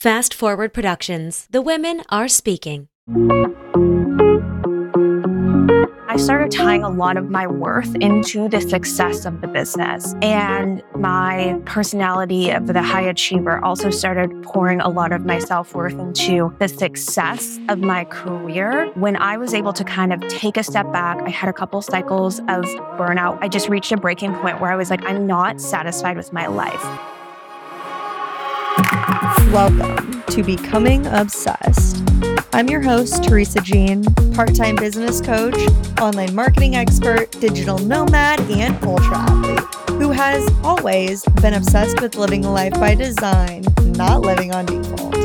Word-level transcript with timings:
Fast 0.00 0.32
Forward 0.32 0.72
Productions. 0.72 1.46
The 1.50 1.60
women 1.60 2.04
are 2.08 2.26
speaking. 2.26 2.88
I 6.08 6.16
started 6.16 6.50
tying 6.50 6.82
a 6.82 6.88
lot 6.88 7.18
of 7.18 7.28
my 7.28 7.46
worth 7.46 7.94
into 7.96 8.48
the 8.48 8.62
success 8.62 9.26
of 9.26 9.42
the 9.42 9.46
business. 9.46 10.14
And 10.22 10.82
my 10.94 11.60
personality 11.66 12.48
of 12.48 12.68
the 12.68 12.80
high 12.80 13.02
achiever 13.02 13.62
also 13.62 13.90
started 13.90 14.42
pouring 14.42 14.80
a 14.80 14.88
lot 14.88 15.12
of 15.12 15.26
my 15.26 15.38
self 15.38 15.74
worth 15.74 15.98
into 15.98 16.56
the 16.60 16.68
success 16.68 17.58
of 17.68 17.80
my 17.80 18.06
career. 18.06 18.90
When 18.94 19.16
I 19.16 19.36
was 19.36 19.52
able 19.52 19.74
to 19.74 19.84
kind 19.84 20.14
of 20.14 20.26
take 20.28 20.56
a 20.56 20.62
step 20.62 20.90
back, 20.94 21.20
I 21.20 21.28
had 21.28 21.50
a 21.50 21.52
couple 21.52 21.82
cycles 21.82 22.38
of 22.48 22.64
burnout. 22.96 23.36
I 23.42 23.48
just 23.48 23.68
reached 23.68 23.92
a 23.92 23.98
breaking 23.98 24.34
point 24.36 24.62
where 24.62 24.72
I 24.72 24.76
was 24.76 24.88
like, 24.88 25.04
I'm 25.04 25.26
not 25.26 25.60
satisfied 25.60 26.16
with 26.16 26.32
my 26.32 26.46
life. 26.46 26.82
Welcome 29.10 30.22
to 30.28 30.44
Becoming 30.44 31.04
Obsessed. 31.08 32.00
I'm 32.52 32.68
your 32.68 32.80
host, 32.80 33.24
Teresa 33.24 33.60
Jean, 33.60 34.04
part 34.34 34.54
time 34.54 34.76
business 34.76 35.20
coach, 35.20 35.56
online 36.00 36.32
marketing 36.32 36.76
expert, 36.76 37.28
digital 37.32 37.78
nomad, 37.78 38.40
and 38.52 38.76
ultra 38.84 39.18
athlete 39.18 39.74
who 40.00 40.12
has 40.12 40.48
always 40.62 41.24
been 41.42 41.54
obsessed 41.54 42.00
with 42.00 42.14
living 42.14 42.44
a 42.44 42.52
life 42.52 42.72
by 42.74 42.94
design, 42.94 43.64
not 43.82 44.20
living 44.20 44.54
on 44.54 44.66
default. 44.66 45.16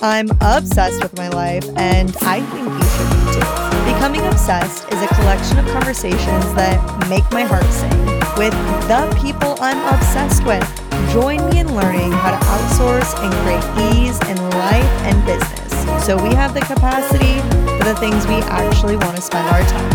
I'm 0.00 0.30
obsessed 0.40 1.02
with 1.02 1.16
my 1.16 1.28
life, 1.28 1.68
and 1.76 2.16
I 2.20 2.40
think 2.40 2.68
you 2.68 2.88
should 2.94 3.10
be 3.10 3.32
too. 3.34 3.94
Becoming 3.94 4.24
Obsessed 4.26 4.92
is 4.92 5.02
a 5.02 5.08
collection 5.08 5.58
of 5.58 5.66
conversations 5.72 6.54
that 6.54 7.08
make 7.10 7.28
my 7.32 7.42
heart 7.42 7.64
sing 7.64 8.06
with 8.38 8.52
the 8.86 9.20
people 9.20 9.56
I'm 9.60 9.78
obsessed 9.92 10.44
with. 10.44 10.83
Join 11.14 11.48
me 11.48 11.60
in 11.60 11.72
learning 11.76 12.10
how 12.10 12.36
to 12.36 12.44
outsource 12.46 13.14
and 13.22 13.32
create 13.44 13.62
ease 13.94 14.18
in 14.28 14.36
life 14.50 14.82
and 15.04 15.24
business 15.24 16.04
so 16.04 16.20
we 16.20 16.34
have 16.34 16.54
the 16.54 16.60
capacity 16.62 17.38
for 17.78 17.84
the 17.84 17.94
things 18.00 18.26
we 18.26 18.34
actually 18.50 18.96
want 18.96 19.14
to 19.14 19.22
spend 19.22 19.46
our 19.46 19.62
time 19.62 19.92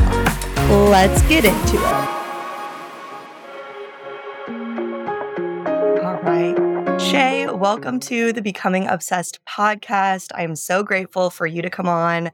on. 0.71 0.89
Let's 0.89 1.21
get 1.23 1.43
into 1.43 1.75
it. 1.75 1.83
All 6.05 6.21
right. 6.21 7.01
Shay, 7.01 7.47
welcome 7.47 7.99
to 7.99 8.31
the 8.31 8.41
Becoming 8.41 8.87
Obsessed 8.87 9.43
podcast. 9.45 10.31
I 10.33 10.43
am 10.43 10.55
so 10.55 10.83
grateful 10.83 11.29
for 11.29 11.45
you 11.45 11.61
to 11.61 11.69
come 11.69 11.89
on. 11.89 12.31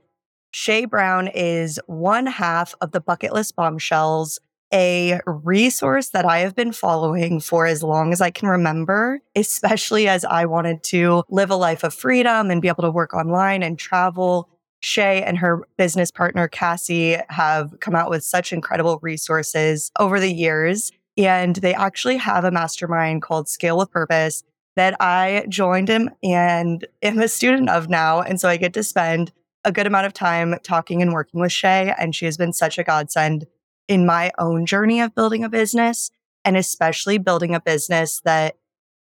Shay 0.52 0.86
Brown 0.86 1.28
is 1.30 1.80
one 1.88 2.28
half 2.28 2.76
of 2.82 2.92
the 2.92 3.02
Bucket 3.02 3.34
List 3.34 3.56
Bombshells 3.56 4.40
a 4.74 5.20
resource 5.26 6.10
that 6.10 6.26
I 6.26 6.40
have 6.40 6.56
been 6.56 6.72
following 6.72 7.40
for 7.40 7.66
as 7.66 7.84
long 7.84 8.12
as 8.12 8.22
I 8.22 8.32
can 8.32 8.48
remember, 8.48 9.22
especially 9.36 10.08
as 10.08 10.26
I 10.26 10.46
wanted 10.46 10.84
to 10.84 11.24
live 11.30 11.50
a 11.50 11.56
life 11.56 11.84
of 11.84 11.94
freedom 11.94 12.52
and 12.52 12.62
be 12.62 12.68
able 12.68 12.84
to 12.84 12.92
work 12.92 13.14
online 13.14 13.64
and 13.64 13.78
travel. 13.78 14.50
Shay 14.82 15.24
and 15.24 15.38
her 15.38 15.68
business 15.78 16.12
partner, 16.12 16.48
Cassie, 16.48 17.18
have 17.30 17.74
come 17.80 17.96
out 17.96 18.10
with 18.10 18.24
such 18.24 18.54
incredible 18.54 19.00
resources 19.02 19.92
over 20.00 20.20
the 20.20 20.32
years. 20.32 20.92
And 21.18 21.56
they 21.56 21.74
actually 21.74 22.18
have 22.18 22.44
a 22.44 22.52
mastermind 22.52 23.22
called 23.22 23.48
Scale 23.48 23.78
with 23.78 23.90
Purpose 23.90 24.44
that 24.76 24.96
I 25.00 25.46
joined 25.48 25.88
him 25.88 26.10
and 26.22 26.86
am 27.02 27.20
a 27.20 27.28
student 27.28 27.70
of 27.70 27.90
now. 27.90 28.22
And 28.22 28.40
so 28.40 28.50
I 28.50 28.58
get 28.58 28.74
to 28.74 28.84
spend 28.84 29.32
a 29.64 29.72
good 29.72 29.88
amount 29.88 30.06
of 30.06 30.14
time 30.14 30.56
talking 30.62 31.02
and 31.02 31.14
working 31.14 31.40
with 31.40 31.52
Shay. 31.52 31.94
And 31.98 32.14
she 32.14 32.26
has 32.26 32.38
been 32.38 32.54
such 32.54 32.78
a 32.78 32.84
godsend 32.84 33.48
in 33.88 34.06
my 34.06 34.32
own 34.38 34.66
journey 34.66 35.02
of 35.02 35.16
building 35.16 35.44
a 35.44 35.50
business 35.50 36.12
and 36.44 36.58
especially 36.58 37.18
building 37.18 37.56
a 37.56 37.60
business 37.60 38.22
that 38.26 38.56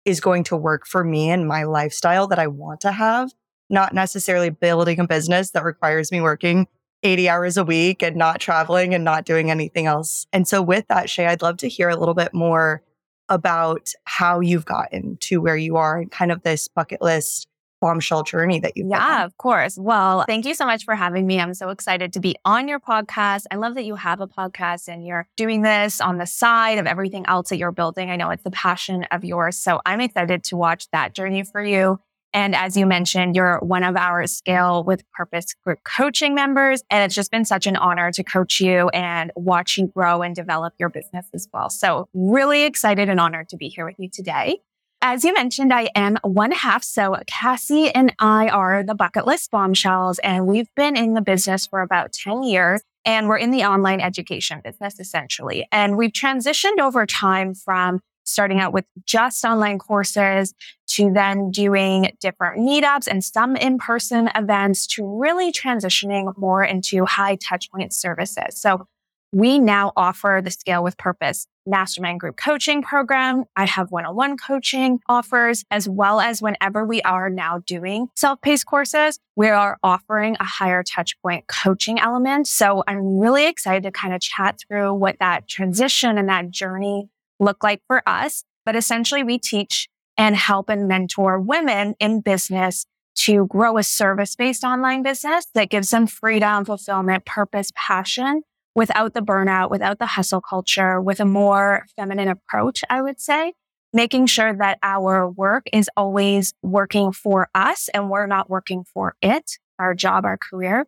is 0.05 0.21
going 0.21 0.45
to 0.45 0.57
work 0.57 0.87
for 0.87 1.05
me 1.05 1.31
and 1.31 1.49
my 1.49 1.65
lifestyle 1.65 2.27
that 2.29 2.39
I 2.39 2.47
want 2.47 2.81
to 2.83 2.93
have, 2.93 3.33
not 3.71 3.95
necessarily 3.95 4.51
building 4.51 5.01
a 5.01 5.07
business 5.07 5.51
that 5.51 5.65
requires 5.65 6.13
me 6.13 6.21
working 6.21 6.67
80 7.03 7.29
hours 7.29 7.57
a 7.57 7.65
week 7.65 8.03
and 8.03 8.17
not 8.17 8.41
traveling 8.41 8.95
and 8.95 9.05
not 9.05 9.25
doing 9.25 9.51
anything 9.51 9.87
else. 9.87 10.27
And 10.33 10.49
so 10.49 10.63
with 10.63 10.87
that, 10.89 11.11
Shay, 11.11 11.27
I'd 11.27 11.43
love 11.43 11.59
to 11.59 11.69
hear 11.69 11.89
a 11.89 11.97
little 11.97 12.15
bit 12.15 12.33
more 12.33 12.83
about 13.29 13.91
how 14.05 14.41
you've 14.41 14.65
gotten 14.67 15.17
to 15.19 15.41
where 15.41 15.57
you 15.57 15.77
are 15.77 15.99
and 15.99 16.11
kind 16.11 16.33
of 16.33 16.43
this 16.43 16.69
bucket 16.69 17.01
list 17.01 17.47
bombshell 17.85 18.23
journey 18.23 18.59
that 18.61 18.73
you've 18.77 18.89
Yeah, 18.89 19.27
of 19.27 19.37
course. 19.37 19.77
Well, 19.77 20.25
thank 20.27 20.47
you 20.47 20.55
so 20.55 20.65
much 20.65 20.87
for 20.87 20.95
having 20.95 21.27
me. 21.27 21.39
I'm 21.39 21.53
so 21.53 21.69
excited 21.69 22.15
to 22.15 22.21
be 22.21 22.35
on 22.43 22.67
your 22.67 22.81
podcast. 22.81 23.45
I 23.51 23.57
love 23.57 23.75
that 23.75 23.85
you 23.85 23.95
have 23.97 24.23
a 24.23 24.27
podcast 24.27 24.89
and 24.89 25.05
you're 25.07 25.29
doing 25.37 25.61
this 25.61 26.01
on 26.01 26.17
the 26.17 26.25
side 26.25 26.79
of 26.79 26.87
everything 26.87 27.27
else 27.27 27.51
that 27.51 27.59
you're 27.59 27.73
building. 27.73 28.11
I 28.11 28.17
know 28.17 28.31
it's 28.31 28.43
the 28.43 28.51
passion 28.51 29.05
of 29.11 29.23
yours. 29.23 29.59
So 29.59 29.83
I'm 29.85 30.01
excited 30.01 30.45
to 30.45 30.57
watch 30.57 30.89
that 30.93 31.15
journey 31.15 31.43
for 31.45 31.63
you. 31.63 31.99
And 32.33 32.55
as 32.55 32.75
you 32.75 32.87
mentioned, 32.87 33.37
you're 33.37 33.59
one 33.61 33.85
of 33.85 33.97
our 33.97 34.27
Scale 34.27 34.83
with 34.83 35.05
Purpose 35.13 35.55
group 35.63 35.81
coaching 35.85 36.35
members. 36.35 36.83
And 36.91 37.05
it's 37.05 37.15
just 37.15 37.31
been 37.31 37.45
such 37.45 37.67
an 37.67 37.77
honor 37.77 38.11
to 38.13 38.25
coach 38.25 38.61
you 38.61 38.89
and 38.89 39.31
watch 39.37 39.77
you 39.77 39.89
grow 39.89 40.23
and 40.23 40.35
develop 40.35 40.73
your 40.79 40.89
business 40.89 41.27
as 41.35 41.49
well. 41.53 41.69
So 41.69 42.09
really 42.15 42.65
excited 42.65 43.11
and 43.11 43.21
honored 43.21 43.51
to 43.51 43.59
be 43.59 43.69
here 43.69 43.85
with 43.85 43.97
you 43.99 44.09
today 44.11 44.61
as 45.05 45.23
you 45.23 45.35
mentioned, 45.35 45.71
I 45.71 45.91
am 45.95 46.17
one 46.23 46.51
half. 46.51 46.83
So 46.83 47.15
Cassie 47.27 47.91
and 47.91 48.15
I 48.19 48.49
are 48.49 48.83
the 48.83 48.95
bucket 48.95 49.27
list 49.27 49.51
bombshells, 49.51 50.19
and 50.21 50.47
we've 50.47 50.75
been 50.77 50.97
in 50.97 51.13
the 51.13 51.21
business 51.21 51.67
for 51.67 51.83
about 51.83 52.15
10 52.15 52.43
years. 52.43 52.81
And 53.05 53.29
we're 53.29 53.37
in 53.37 53.51
the 53.51 53.65
online 53.65 54.01
education 54.01 54.63
business 54.65 54.99
essentially. 54.99 55.69
And 55.71 55.99
we've 55.99 56.11
transitioned 56.11 56.79
over 56.81 57.05
time 57.05 57.53
from 57.55 58.01
starting 58.25 58.61
out 58.61 58.73
with 58.73 58.87
just 59.05 59.45
online 59.45 59.79
courses 59.79 60.55
to 60.87 61.13
then 61.13 61.51
doing 61.51 62.13
different 62.19 62.67
meetups 62.67 63.07
and 63.07 63.23
some 63.23 63.57
in-person 63.57 64.31
events 64.35 64.87
to 64.87 65.07
really 65.07 65.53
transitioning 65.53 66.33
more 66.39 66.65
into 66.65 67.05
high 67.05 67.37
touch 67.37 67.71
point 67.71 67.93
services. 67.93 68.59
So 68.59 68.87
we 69.35 69.59
now 69.59 69.93
offer 69.97 70.41
the 70.43 70.51
Scale 70.51 70.85
with 70.85 70.97
Purpose 70.97 71.47
mastermind 71.67 72.21
group 72.21 72.37
coaching 72.37 72.83
program. 72.83 73.45
I 73.57 73.67
have 73.67 73.91
one-on-one 73.91 74.37
coaching 74.37 75.01
offers, 75.09 75.65
as 75.71 75.89
well 75.89 76.21
as 76.21 76.41
whenever 76.41 76.85
we 76.85 77.03
are 77.03 77.29
now 77.31 77.59
doing 77.67 78.09
self-paced 78.15 78.67
courses, 78.67 79.19
we 79.35 79.49
are 79.49 79.79
offering 79.83 80.37
a 80.39 80.45
higher 80.45 80.83
touch 80.83 81.21
point 81.21 81.49
coaching 81.49 81.99
element. 81.99 82.47
So 82.47 82.85
I'm 82.87 83.19
really 83.19 83.49
excited 83.49 83.83
to 83.85 83.91
kind 83.91 84.15
of 84.15 84.21
chat 84.21 84.61
through 84.61 84.95
what 84.95 85.17
that 85.19 85.49
transition 85.49 86.17
and 86.17 86.29
that 86.29 86.51
journey 86.51 87.09
look 87.41 87.65
like 87.65 87.81
for 87.89 88.09
us. 88.09 88.45
But 88.65 88.77
essentially 88.77 89.25
we 89.25 89.39
teach 89.39 89.89
and 90.17 90.37
help 90.37 90.69
and 90.69 90.87
mentor 90.87 91.41
women 91.41 91.97
in 91.99 92.21
business 92.21 92.87
to 93.17 93.47
grow 93.47 93.79
a 93.79 93.83
service 93.83 94.37
based 94.37 94.65
online 94.65 95.03
business 95.03 95.47
that 95.55 95.71
gives 95.71 95.91
them 95.91 96.07
freedom, 96.07 96.65
fulfillment, 96.65 97.25
purpose, 97.25 97.71
passion 97.75 98.43
without 98.75 99.15
the 99.15 99.21
burnout, 99.21 99.71
without 99.71 99.99
the 99.99 100.07
hustle 100.07 100.41
culture, 100.41 101.01
with 101.01 101.21
a 101.21 101.25
more 101.25 101.87
feminine 101.97 102.29
approach, 102.29 102.83
I 102.91 103.03
would 103.03 103.21
say, 103.21 103.55
making 103.93 104.27
sure 104.27 104.53
that 104.53 104.79
our 104.83 105.29
work 105.29 105.65
is 105.73 105.89
always 105.97 106.53
working 106.63 107.13
for 107.13 107.49
us 107.55 107.89
and 107.95 108.11
we're 108.11 108.27
not 108.27 108.51
working 108.51 108.85
for 108.93 109.15
it, 109.23 109.59
our 109.79 109.95
job, 109.95 110.25
our 110.25 110.37
career. 110.37 110.87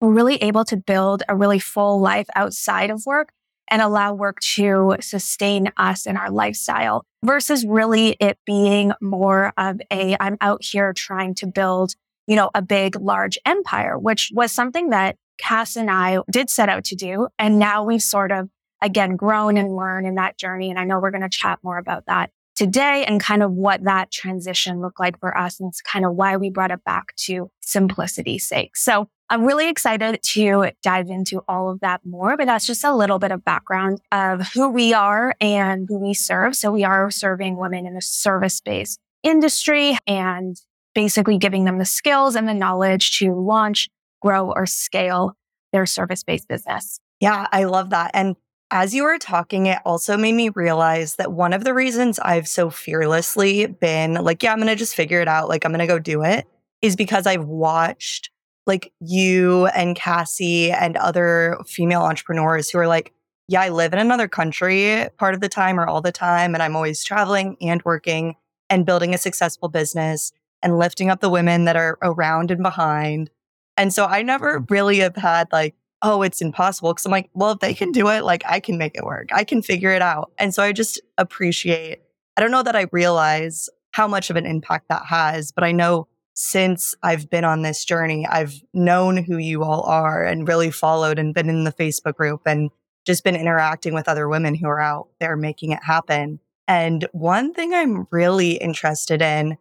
We're 0.00 0.12
really 0.12 0.36
able 0.36 0.64
to 0.66 0.76
build 0.76 1.22
a 1.28 1.36
really 1.36 1.58
full 1.58 2.00
life 2.00 2.26
outside 2.36 2.90
of 2.90 3.04
work 3.06 3.30
and 3.68 3.80
allow 3.80 4.12
work 4.12 4.40
to 4.40 4.96
sustain 5.00 5.72
us 5.78 6.04
in 6.06 6.18
our 6.18 6.30
lifestyle 6.30 7.04
versus 7.24 7.64
really 7.64 8.16
it 8.20 8.38
being 8.44 8.92
more 9.00 9.54
of 9.56 9.80
a, 9.90 10.16
I'm 10.20 10.36
out 10.42 10.62
here 10.62 10.92
trying 10.92 11.34
to 11.36 11.46
build, 11.46 11.94
you 12.26 12.36
know, 12.36 12.50
a 12.54 12.60
big, 12.60 13.00
large 13.00 13.38
empire, 13.46 13.98
which 13.98 14.30
was 14.34 14.52
something 14.52 14.90
that 14.90 15.16
Cass 15.38 15.76
and 15.76 15.90
I 15.90 16.18
did 16.30 16.50
set 16.50 16.68
out 16.68 16.84
to 16.84 16.96
do. 16.96 17.28
And 17.38 17.58
now 17.58 17.84
we've 17.84 18.02
sort 18.02 18.32
of, 18.32 18.48
again, 18.82 19.16
grown 19.16 19.56
and 19.56 19.74
learned 19.74 20.06
in 20.06 20.16
that 20.16 20.38
journey. 20.38 20.70
And 20.70 20.78
I 20.78 20.84
know 20.84 21.00
we're 21.00 21.10
going 21.10 21.22
to 21.22 21.28
chat 21.28 21.58
more 21.62 21.78
about 21.78 22.04
that 22.06 22.30
today 22.54 23.04
and 23.04 23.20
kind 23.20 23.42
of 23.42 23.52
what 23.52 23.82
that 23.84 24.10
transition 24.10 24.80
looked 24.80 25.00
like 25.00 25.18
for 25.18 25.36
us 25.36 25.58
and 25.60 25.72
kind 25.84 26.04
of 26.04 26.14
why 26.14 26.36
we 26.36 26.50
brought 26.50 26.70
it 26.70 26.84
back 26.84 27.14
to 27.16 27.50
simplicity's 27.60 28.48
sake. 28.48 28.76
So 28.76 29.08
I'm 29.30 29.44
really 29.44 29.68
excited 29.68 30.22
to 30.22 30.70
dive 30.82 31.08
into 31.08 31.42
all 31.48 31.70
of 31.70 31.80
that 31.80 32.02
more, 32.04 32.36
but 32.36 32.46
that's 32.46 32.66
just 32.66 32.84
a 32.84 32.94
little 32.94 33.18
bit 33.18 33.32
of 33.32 33.44
background 33.44 33.98
of 34.12 34.46
who 34.52 34.68
we 34.68 34.92
are 34.92 35.34
and 35.40 35.86
who 35.88 35.98
we 35.98 36.14
serve. 36.14 36.54
So 36.54 36.70
we 36.70 36.84
are 36.84 37.10
serving 37.10 37.56
women 37.56 37.86
in 37.86 37.96
a 37.96 38.02
service 38.02 38.60
based 38.60 39.00
industry 39.22 39.96
and 40.06 40.56
basically 40.94 41.38
giving 41.38 41.64
them 41.64 41.78
the 41.78 41.84
skills 41.84 42.36
and 42.36 42.46
the 42.46 42.54
knowledge 42.54 43.18
to 43.18 43.34
launch 43.34 43.88
grow 44.24 44.50
or 44.50 44.66
scale 44.66 45.36
their 45.72 45.86
service 45.86 46.24
based 46.24 46.48
business. 46.48 47.00
Yeah, 47.20 47.46
I 47.52 47.64
love 47.64 47.90
that. 47.90 48.10
And 48.14 48.36
as 48.70 48.94
you 48.94 49.04
were 49.04 49.18
talking, 49.18 49.66
it 49.66 49.78
also 49.84 50.16
made 50.16 50.34
me 50.34 50.48
realize 50.48 51.16
that 51.16 51.32
one 51.32 51.52
of 51.52 51.64
the 51.64 51.74
reasons 51.74 52.18
I've 52.18 52.48
so 52.48 52.70
fearlessly 52.70 53.66
been 53.66 54.14
like, 54.14 54.42
yeah, 54.42 54.52
I'm 54.52 54.58
going 54.58 54.68
to 54.68 54.74
just 54.74 54.96
figure 54.96 55.20
it 55.20 55.28
out, 55.28 55.48
like, 55.48 55.64
I'm 55.64 55.70
going 55.72 55.86
to 55.86 55.86
go 55.86 55.98
do 55.98 56.22
it, 56.22 56.46
is 56.82 56.96
because 56.96 57.26
I've 57.26 57.44
watched 57.44 58.30
like 58.66 58.92
you 58.98 59.66
and 59.66 59.94
Cassie 59.94 60.72
and 60.72 60.96
other 60.96 61.58
female 61.66 62.00
entrepreneurs 62.00 62.70
who 62.70 62.78
are 62.78 62.88
like, 62.88 63.12
yeah, 63.46 63.60
I 63.60 63.68
live 63.68 63.92
in 63.92 63.98
another 63.98 64.26
country 64.26 65.06
part 65.18 65.34
of 65.34 65.40
the 65.40 65.50
time 65.50 65.78
or 65.78 65.86
all 65.86 66.00
the 66.00 66.10
time. 66.10 66.54
And 66.54 66.62
I'm 66.62 66.74
always 66.74 67.04
traveling 67.04 67.56
and 67.60 67.82
working 67.84 68.36
and 68.70 68.86
building 68.86 69.12
a 69.12 69.18
successful 69.18 69.68
business. 69.68 70.32
and 70.64 70.78
lifting 70.78 71.10
up 71.10 71.20
the 71.20 71.28
women 71.28 71.66
that 71.66 71.76
are 71.76 71.98
around 72.02 72.50
and 72.50 72.62
behind. 72.62 73.30
And 73.76 73.92
so 73.92 74.06
I 74.06 74.22
never 74.22 74.64
really 74.68 74.98
have 74.98 75.16
had 75.16 75.48
like, 75.52 75.74
oh, 76.02 76.22
it's 76.22 76.40
impossible. 76.40 76.92
Cause 76.94 77.06
I'm 77.06 77.12
like, 77.12 77.30
well, 77.34 77.52
if 77.52 77.60
they 77.60 77.74
can 77.74 77.90
do 77.92 78.08
it, 78.08 78.24
like 78.24 78.42
I 78.46 78.60
can 78.60 78.78
make 78.78 78.94
it 78.94 79.04
work. 79.04 79.28
I 79.32 79.44
can 79.44 79.62
figure 79.62 79.90
it 79.90 80.02
out. 80.02 80.32
And 80.38 80.54
so 80.54 80.62
I 80.62 80.72
just 80.72 81.00
appreciate, 81.18 82.02
I 82.36 82.40
don't 82.40 82.50
know 82.50 82.62
that 82.62 82.76
I 82.76 82.86
realize 82.92 83.68
how 83.92 84.06
much 84.06 84.28
of 84.28 84.36
an 84.36 84.44
impact 84.44 84.88
that 84.88 85.06
has, 85.06 85.50
but 85.50 85.64
I 85.64 85.72
know 85.72 86.08
since 86.34 86.94
I've 87.02 87.30
been 87.30 87.44
on 87.44 87.62
this 87.62 87.84
journey, 87.84 88.26
I've 88.26 88.60
known 88.74 89.16
who 89.16 89.38
you 89.38 89.62
all 89.62 89.82
are 89.82 90.24
and 90.24 90.48
really 90.48 90.70
followed 90.70 91.18
and 91.18 91.32
been 91.32 91.48
in 91.48 91.64
the 91.64 91.72
Facebook 91.72 92.16
group 92.16 92.42
and 92.44 92.70
just 93.06 93.22
been 93.22 93.36
interacting 93.36 93.94
with 93.94 94.08
other 94.08 94.28
women 94.28 94.54
who 94.54 94.66
are 94.66 94.80
out 94.80 95.08
there 95.20 95.36
making 95.36 95.70
it 95.72 95.82
happen. 95.82 96.40
And 96.66 97.06
one 97.12 97.54
thing 97.54 97.72
I'm 97.72 98.06
really 98.10 98.52
interested 98.52 99.22
in, 99.22 99.58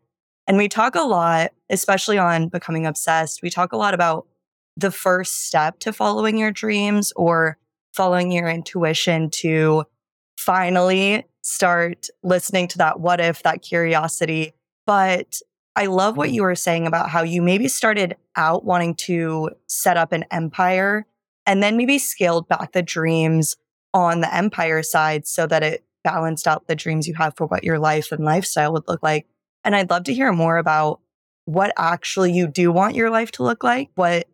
and 0.47 0.57
we 0.57 0.67
talk 0.67 0.95
a 0.95 1.01
lot, 1.01 1.51
especially 1.69 2.17
on 2.17 2.49
becoming 2.49 2.85
obsessed, 2.85 3.41
we 3.41 3.49
talk 3.49 3.73
a 3.73 3.77
lot 3.77 3.93
about 3.93 4.27
the 4.75 4.91
first 4.91 5.45
step 5.45 5.79
to 5.79 5.93
following 5.93 6.37
your 6.37 6.51
dreams 6.51 7.13
or 7.15 7.57
following 7.93 8.31
your 8.31 8.49
intuition 8.49 9.29
to 9.29 9.83
finally 10.37 11.25
start 11.41 12.07
listening 12.23 12.67
to 12.69 12.77
that 12.79 12.99
what 12.99 13.19
if, 13.19 13.43
that 13.43 13.61
curiosity. 13.61 14.53
But 14.85 15.39
I 15.75 15.85
love 15.85 16.17
what 16.17 16.31
you 16.31 16.43
were 16.43 16.55
saying 16.55 16.87
about 16.87 17.09
how 17.09 17.23
you 17.23 17.41
maybe 17.41 17.67
started 17.67 18.15
out 18.35 18.65
wanting 18.65 18.95
to 18.95 19.51
set 19.67 19.97
up 19.97 20.11
an 20.11 20.25
empire 20.31 21.05
and 21.45 21.61
then 21.61 21.77
maybe 21.77 21.97
scaled 21.99 22.47
back 22.47 22.71
the 22.71 22.81
dreams 22.81 23.55
on 23.93 24.21
the 24.21 24.33
empire 24.33 24.81
side 24.81 25.27
so 25.27 25.45
that 25.47 25.63
it 25.63 25.83
balanced 26.03 26.47
out 26.47 26.67
the 26.67 26.75
dreams 26.75 27.07
you 27.07 27.13
have 27.15 27.35
for 27.35 27.47
what 27.47 27.63
your 27.63 27.79
life 27.79 28.11
and 28.11 28.25
lifestyle 28.25 28.73
would 28.73 28.87
look 28.87 29.01
like. 29.03 29.25
And 29.63 29.75
I'd 29.75 29.89
love 29.89 30.03
to 30.05 30.13
hear 30.13 30.31
more 30.31 30.57
about 30.57 30.99
what 31.45 31.73
actually 31.77 32.31
you 32.31 32.47
do 32.47 32.71
want 32.71 32.95
your 32.95 33.09
life 33.09 33.31
to 33.31 33.43
look 33.43 33.63
like, 33.63 33.89
what 33.95 34.27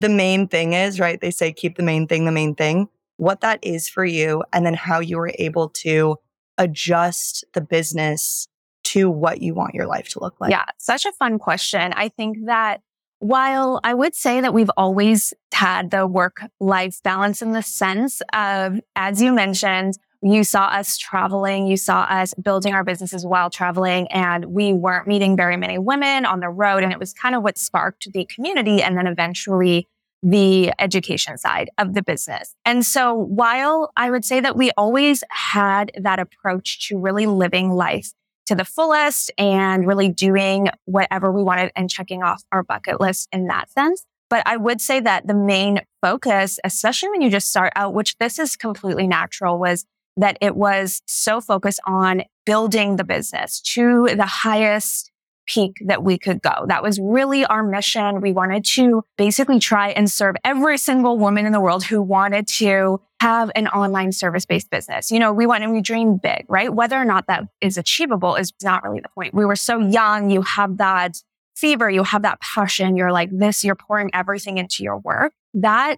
the 0.00 0.08
main 0.08 0.48
thing 0.48 0.72
is, 0.72 1.00
right? 1.00 1.20
They 1.20 1.30
say 1.30 1.52
keep 1.52 1.76
the 1.76 1.82
main 1.82 2.06
thing 2.06 2.24
the 2.24 2.32
main 2.32 2.54
thing, 2.54 2.88
what 3.16 3.40
that 3.40 3.58
is 3.62 3.88
for 3.88 4.04
you, 4.04 4.42
and 4.52 4.66
then 4.66 4.74
how 4.74 5.00
you 5.00 5.16
were 5.16 5.32
able 5.38 5.68
to 5.70 6.16
adjust 6.58 7.44
the 7.52 7.60
business 7.60 8.48
to 8.84 9.10
what 9.10 9.42
you 9.42 9.54
want 9.54 9.74
your 9.74 9.86
life 9.86 10.08
to 10.10 10.20
look 10.20 10.40
like. 10.40 10.50
Yeah, 10.50 10.64
such 10.78 11.06
a 11.06 11.12
fun 11.12 11.38
question. 11.38 11.92
I 11.94 12.08
think 12.08 12.38
that 12.46 12.82
while 13.18 13.80
I 13.82 13.94
would 13.94 14.14
say 14.14 14.40
that 14.40 14.54
we've 14.54 14.70
always 14.76 15.32
had 15.52 15.90
the 15.90 16.06
work 16.06 16.42
life 16.60 17.02
balance 17.02 17.42
in 17.42 17.52
the 17.52 17.62
sense 17.62 18.20
of, 18.32 18.80
as 18.94 19.22
you 19.22 19.32
mentioned, 19.32 19.94
you 20.22 20.44
saw 20.44 20.66
us 20.66 20.96
traveling, 20.96 21.66
you 21.66 21.76
saw 21.76 22.02
us 22.02 22.34
building 22.34 22.74
our 22.74 22.84
businesses 22.84 23.24
while 23.24 23.50
traveling, 23.50 24.10
and 24.12 24.46
we 24.46 24.72
weren't 24.72 25.06
meeting 25.06 25.36
very 25.36 25.56
many 25.56 25.78
women 25.78 26.24
on 26.24 26.40
the 26.40 26.48
road. 26.48 26.82
And 26.82 26.92
it 26.92 26.98
was 26.98 27.12
kind 27.12 27.34
of 27.34 27.42
what 27.42 27.58
sparked 27.58 28.08
the 28.12 28.24
community 28.24 28.82
and 28.82 28.96
then 28.96 29.06
eventually 29.06 29.88
the 30.22 30.72
education 30.78 31.38
side 31.38 31.70
of 31.78 31.94
the 31.94 32.02
business. 32.02 32.54
And 32.64 32.84
so 32.84 33.14
while 33.14 33.92
I 33.96 34.10
would 34.10 34.24
say 34.24 34.40
that 34.40 34.56
we 34.56 34.70
always 34.76 35.22
had 35.30 35.92
that 36.00 36.18
approach 36.18 36.88
to 36.88 36.98
really 36.98 37.26
living 37.26 37.70
life 37.70 38.12
to 38.46 38.54
the 38.54 38.64
fullest 38.64 39.30
and 39.38 39.86
really 39.86 40.08
doing 40.08 40.68
whatever 40.84 41.30
we 41.30 41.42
wanted 41.42 41.70
and 41.76 41.90
checking 41.90 42.22
off 42.22 42.42
our 42.52 42.62
bucket 42.62 43.00
list 43.00 43.28
in 43.32 43.46
that 43.48 43.70
sense. 43.70 44.04
But 44.28 44.42
I 44.46 44.56
would 44.56 44.80
say 44.80 44.98
that 45.00 45.26
the 45.26 45.34
main 45.34 45.82
focus, 46.02 46.58
especially 46.64 47.10
when 47.10 47.22
you 47.22 47.30
just 47.30 47.48
start 47.48 47.72
out, 47.76 47.94
which 47.94 48.16
this 48.18 48.38
is 48.38 48.56
completely 48.56 49.06
natural, 49.06 49.58
was 49.58 49.84
that 50.16 50.38
it 50.40 50.56
was 50.56 51.02
so 51.06 51.40
focused 51.40 51.80
on 51.86 52.22
building 52.44 52.96
the 52.96 53.04
business 53.04 53.60
to 53.60 54.08
the 54.16 54.26
highest 54.26 55.10
peak 55.46 55.76
that 55.86 56.02
we 56.02 56.18
could 56.18 56.42
go. 56.42 56.66
That 56.66 56.82
was 56.82 56.98
really 57.00 57.44
our 57.44 57.62
mission. 57.62 58.20
We 58.20 58.32
wanted 58.32 58.64
to 58.74 59.02
basically 59.16 59.58
try 59.58 59.90
and 59.90 60.10
serve 60.10 60.34
every 60.44 60.76
single 60.76 61.18
woman 61.18 61.46
in 61.46 61.52
the 61.52 61.60
world 61.60 61.84
who 61.84 62.02
wanted 62.02 62.48
to 62.58 63.00
have 63.20 63.50
an 63.54 63.68
online 63.68 64.12
service 64.12 64.44
based 64.44 64.70
business. 64.70 65.10
You 65.10 65.18
know, 65.18 65.32
we 65.32 65.46
want 65.46 65.62
and 65.62 65.72
we 65.72 65.80
dream 65.80 66.16
big, 66.16 66.44
right? 66.48 66.72
Whether 66.72 66.96
or 66.96 67.04
not 67.04 67.28
that 67.28 67.44
is 67.60 67.78
achievable 67.78 68.34
is 68.34 68.52
not 68.62 68.82
really 68.82 69.00
the 69.00 69.08
point. 69.08 69.34
We 69.34 69.44
were 69.44 69.56
so 69.56 69.78
young. 69.78 70.30
You 70.30 70.42
have 70.42 70.78
that 70.78 71.22
fever. 71.54 71.88
You 71.88 72.02
have 72.02 72.22
that 72.22 72.40
passion. 72.40 72.96
You're 72.96 73.12
like 73.12 73.30
this, 73.32 73.64
you're 73.64 73.74
pouring 73.74 74.10
everything 74.12 74.58
into 74.58 74.82
your 74.82 74.98
work. 74.98 75.32
That 75.54 75.96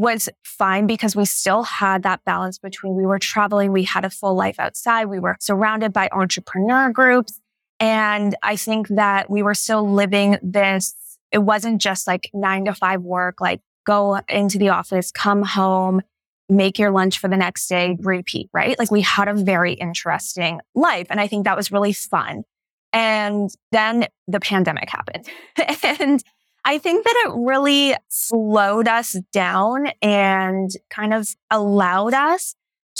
was 0.00 0.30
fine 0.42 0.86
because 0.86 1.14
we 1.14 1.26
still 1.26 1.62
had 1.62 2.02
that 2.04 2.24
balance 2.24 2.58
between 2.58 2.94
we 2.94 3.04
were 3.04 3.18
traveling, 3.18 3.70
we 3.70 3.84
had 3.84 4.04
a 4.04 4.10
full 4.10 4.34
life 4.34 4.58
outside, 4.58 5.04
we 5.04 5.20
were 5.20 5.36
surrounded 5.40 5.92
by 5.92 6.08
entrepreneur 6.10 6.90
groups. 6.90 7.38
And 7.78 8.34
I 8.42 8.56
think 8.56 8.88
that 8.88 9.28
we 9.28 9.42
were 9.42 9.54
still 9.54 9.88
living 9.88 10.38
this. 10.42 10.94
It 11.30 11.38
wasn't 11.38 11.82
just 11.82 12.06
like 12.06 12.30
nine 12.32 12.64
to 12.64 12.74
five 12.74 13.02
work, 13.02 13.40
like 13.40 13.60
go 13.86 14.20
into 14.28 14.58
the 14.58 14.70
office, 14.70 15.10
come 15.10 15.42
home, 15.42 16.00
make 16.48 16.78
your 16.78 16.90
lunch 16.90 17.18
for 17.18 17.28
the 17.28 17.36
next 17.36 17.68
day, 17.68 17.96
repeat, 18.00 18.48
right? 18.54 18.78
Like 18.78 18.90
we 18.90 19.02
had 19.02 19.28
a 19.28 19.34
very 19.34 19.74
interesting 19.74 20.60
life. 20.74 21.08
And 21.10 21.20
I 21.20 21.26
think 21.26 21.44
that 21.44 21.56
was 21.56 21.70
really 21.70 21.92
fun. 21.92 22.44
And 22.92 23.50
then 23.70 24.06
the 24.26 24.40
pandemic 24.40 24.88
happened 24.88 25.28
and 25.82 26.24
I 26.64 26.78
think 26.78 27.04
that 27.04 27.24
it 27.26 27.32
really 27.34 27.94
slowed 28.08 28.88
us 28.88 29.16
down 29.32 29.88
and 30.02 30.70
kind 30.90 31.14
of 31.14 31.28
allowed 31.50 32.14
us 32.14 32.54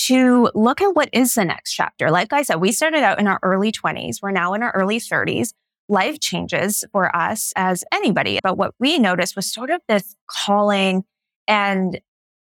to 0.07 0.51
look 0.55 0.81
at 0.81 0.95
what 0.95 1.11
is 1.13 1.35
the 1.35 1.45
next 1.45 1.75
chapter. 1.75 2.11
Like 2.11 2.33
I 2.33 2.43
said, 2.43 2.57
we 2.57 2.73
started 2.73 3.03
out 3.03 3.21
in 3.21 3.27
our 3.27 3.39
early 3.43 3.71
20s. 3.71 4.17
We're 4.23 4.31
now 4.31 4.55
in 4.55 4.63
our 4.63 4.71
early 4.73 4.99
30s. 4.99 5.53
Life 5.89 6.21
changes 6.21 6.85
for 6.93 7.15
us 7.15 7.53
as 7.57 7.85
anybody. 7.93 8.39
But 8.43 8.57
what 8.57 8.75
we 8.79 8.99
noticed 8.99 9.37
was 9.37 9.53
sort 9.53 9.71
of 9.71 9.81
this 9.89 10.15
calling 10.27 11.05
and 11.47 12.01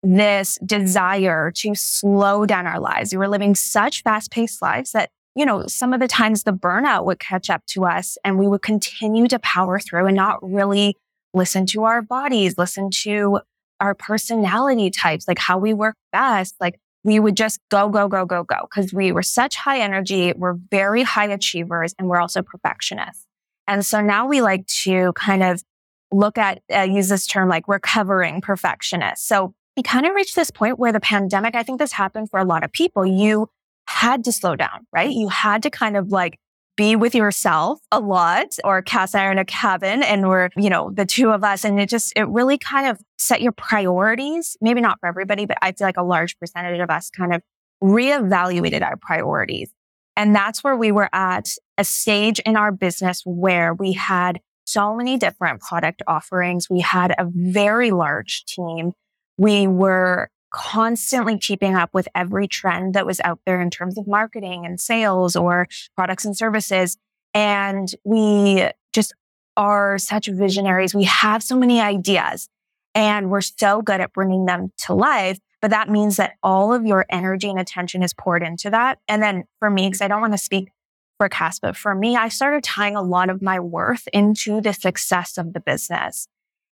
this 0.02 0.58
desire 0.64 1.50
to 1.56 1.74
slow 1.74 2.46
down 2.46 2.66
our 2.66 2.80
lives. 2.80 3.12
We 3.12 3.18
were 3.18 3.28
living 3.28 3.54
such 3.54 4.02
fast 4.02 4.30
paced 4.30 4.60
lives 4.60 4.92
that 4.92 5.10
you 5.38 5.46
know, 5.46 5.64
some 5.68 5.92
of 5.92 6.00
the 6.00 6.08
times 6.08 6.42
the 6.42 6.52
burnout 6.52 7.04
would 7.04 7.20
catch 7.20 7.48
up 7.48 7.64
to 7.64 7.84
us 7.84 8.18
and 8.24 8.40
we 8.40 8.48
would 8.48 8.60
continue 8.60 9.28
to 9.28 9.38
power 9.38 9.78
through 9.78 10.06
and 10.06 10.16
not 10.16 10.40
really 10.42 10.96
listen 11.32 11.64
to 11.64 11.84
our 11.84 12.02
bodies, 12.02 12.58
listen 12.58 12.90
to 12.90 13.38
our 13.78 13.94
personality 13.94 14.90
types, 14.90 15.28
like 15.28 15.38
how 15.38 15.56
we 15.56 15.72
work 15.72 15.94
best. 16.10 16.56
Like 16.60 16.80
we 17.04 17.20
would 17.20 17.36
just 17.36 17.60
go, 17.70 17.88
go, 17.88 18.08
go, 18.08 18.26
go, 18.26 18.42
go. 18.42 18.66
Cause 18.74 18.92
we 18.92 19.12
were 19.12 19.22
such 19.22 19.54
high 19.54 19.78
energy. 19.78 20.32
We're 20.36 20.56
very 20.72 21.04
high 21.04 21.28
achievers 21.28 21.94
and 22.00 22.08
we're 22.08 22.20
also 22.20 22.42
perfectionists. 22.42 23.24
And 23.68 23.86
so 23.86 24.00
now 24.00 24.26
we 24.26 24.40
like 24.40 24.66
to 24.82 25.12
kind 25.12 25.44
of 25.44 25.62
look 26.10 26.36
at, 26.36 26.62
uh, 26.74 26.80
use 26.80 27.10
this 27.10 27.28
term 27.28 27.48
like 27.48 27.68
recovering 27.68 28.40
perfectionists. 28.40 29.28
So 29.28 29.54
we 29.76 29.84
kind 29.84 30.04
of 30.04 30.16
reached 30.16 30.34
this 30.34 30.50
point 30.50 30.80
where 30.80 30.90
the 30.90 30.98
pandemic, 30.98 31.54
I 31.54 31.62
think 31.62 31.78
this 31.78 31.92
happened 31.92 32.28
for 32.28 32.40
a 32.40 32.44
lot 32.44 32.64
of 32.64 32.72
people. 32.72 33.06
You 33.06 33.48
had 33.88 34.22
to 34.24 34.32
slow 34.32 34.54
down, 34.54 34.86
right? 34.92 35.10
You 35.10 35.28
had 35.28 35.62
to 35.62 35.70
kind 35.70 35.96
of 35.96 36.08
like 36.08 36.38
be 36.76 36.94
with 36.94 37.14
yourself 37.14 37.80
a 37.90 37.98
lot 37.98 38.48
or 38.62 38.82
Cass 38.82 39.14
and 39.14 39.22
I 39.22 39.32
in 39.32 39.38
a 39.38 39.44
cabin 39.46 40.02
and 40.02 40.28
we're, 40.28 40.50
you 40.56 40.68
know, 40.68 40.90
the 40.92 41.06
two 41.06 41.30
of 41.30 41.42
us. 41.42 41.64
And 41.64 41.80
it 41.80 41.88
just, 41.88 42.12
it 42.14 42.28
really 42.28 42.58
kind 42.58 42.86
of 42.86 43.00
set 43.16 43.40
your 43.40 43.52
priorities. 43.52 44.58
Maybe 44.60 44.82
not 44.82 45.00
for 45.00 45.08
everybody, 45.08 45.46
but 45.46 45.56
I 45.62 45.72
feel 45.72 45.88
like 45.88 45.96
a 45.96 46.02
large 46.02 46.38
percentage 46.38 46.78
of 46.80 46.90
us 46.90 47.08
kind 47.08 47.34
of 47.34 47.40
reevaluated 47.82 48.82
our 48.82 48.96
priorities. 48.96 49.72
And 50.16 50.34
that's 50.34 50.62
where 50.62 50.76
we 50.76 50.92
were 50.92 51.08
at 51.14 51.48
a 51.78 51.84
stage 51.84 52.40
in 52.40 52.56
our 52.56 52.72
business 52.72 53.22
where 53.24 53.72
we 53.72 53.94
had 53.94 54.40
so 54.66 54.94
many 54.94 55.16
different 55.16 55.62
product 55.62 56.02
offerings. 56.06 56.68
We 56.68 56.80
had 56.80 57.12
a 57.12 57.26
very 57.26 57.90
large 57.90 58.44
team. 58.44 58.92
We 59.38 59.66
were 59.66 60.28
constantly 60.50 61.38
keeping 61.38 61.74
up 61.74 61.90
with 61.92 62.08
every 62.14 62.48
trend 62.48 62.94
that 62.94 63.06
was 63.06 63.20
out 63.20 63.40
there 63.46 63.60
in 63.60 63.70
terms 63.70 63.98
of 63.98 64.06
marketing 64.06 64.64
and 64.64 64.80
sales 64.80 65.36
or 65.36 65.68
products 65.94 66.24
and 66.24 66.36
services. 66.36 66.96
And 67.34 67.92
we 68.04 68.68
just 68.92 69.14
are 69.56 69.98
such 69.98 70.28
visionaries. 70.28 70.94
We 70.94 71.04
have 71.04 71.42
so 71.42 71.56
many 71.56 71.80
ideas 71.80 72.48
and 72.94 73.30
we're 73.30 73.40
so 73.40 73.82
good 73.82 74.00
at 74.00 74.12
bringing 74.12 74.46
them 74.46 74.72
to 74.86 74.94
life. 74.94 75.38
But 75.60 75.72
that 75.72 75.90
means 75.90 76.16
that 76.16 76.34
all 76.42 76.72
of 76.72 76.86
your 76.86 77.04
energy 77.10 77.50
and 77.50 77.58
attention 77.58 78.02
is 78.02 78.14
poured 78.14 78.42
into 78.42 78.70
that. 78.70 79.00
And 79.08 79.22
then 79.22 79.44
for 79.58 79.68
me, 79.68 79.88
because 79.88 80.00
I 80.00 80.08
don't 80.08 80.20
want 80.20 80.32
to 80.32 80.38
speak 80.38 80.70
for 81.18 81.28
Cass, 81.28 81.58
but 81.58 81.76
for 81.76 81.94
me, 81.94 82.16
I 82.16 82.28
started 82.28 82.62
tying 82.62 82.94
a 82.94 83.02
lot 83.02 83.28
of 83.28 83.42
my 83.42 83.58
worth 83.58 84.06
into 84.12 84.60
the 84.60 84.72
success 84.72 85.36
of 85.36 85.52
the 85.52 85.60
business 85.60 86.28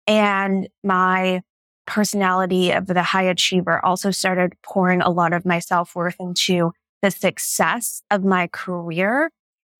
and 0.07 0.69
my 0.83 1.43
personality 1.87 2.71
of 2.71 2.87
the 2.87 3.03
high 3.03 3.25
achiever 3.25 3.85
also 3.85 4.11
started 4.11 4.55
pouring 4.63 5.03
a 5.03 5.11
lot 5.11 5.33
of 5.33 5.45
my 5.45 5.59
self 5.59 5.95
worth 5.95 6.17
into 6.19 6.73
the 7.03 7.11
success 7.11 8.03
of 8.11 8.25
my 8.25 8.47
career. 8.49 9.31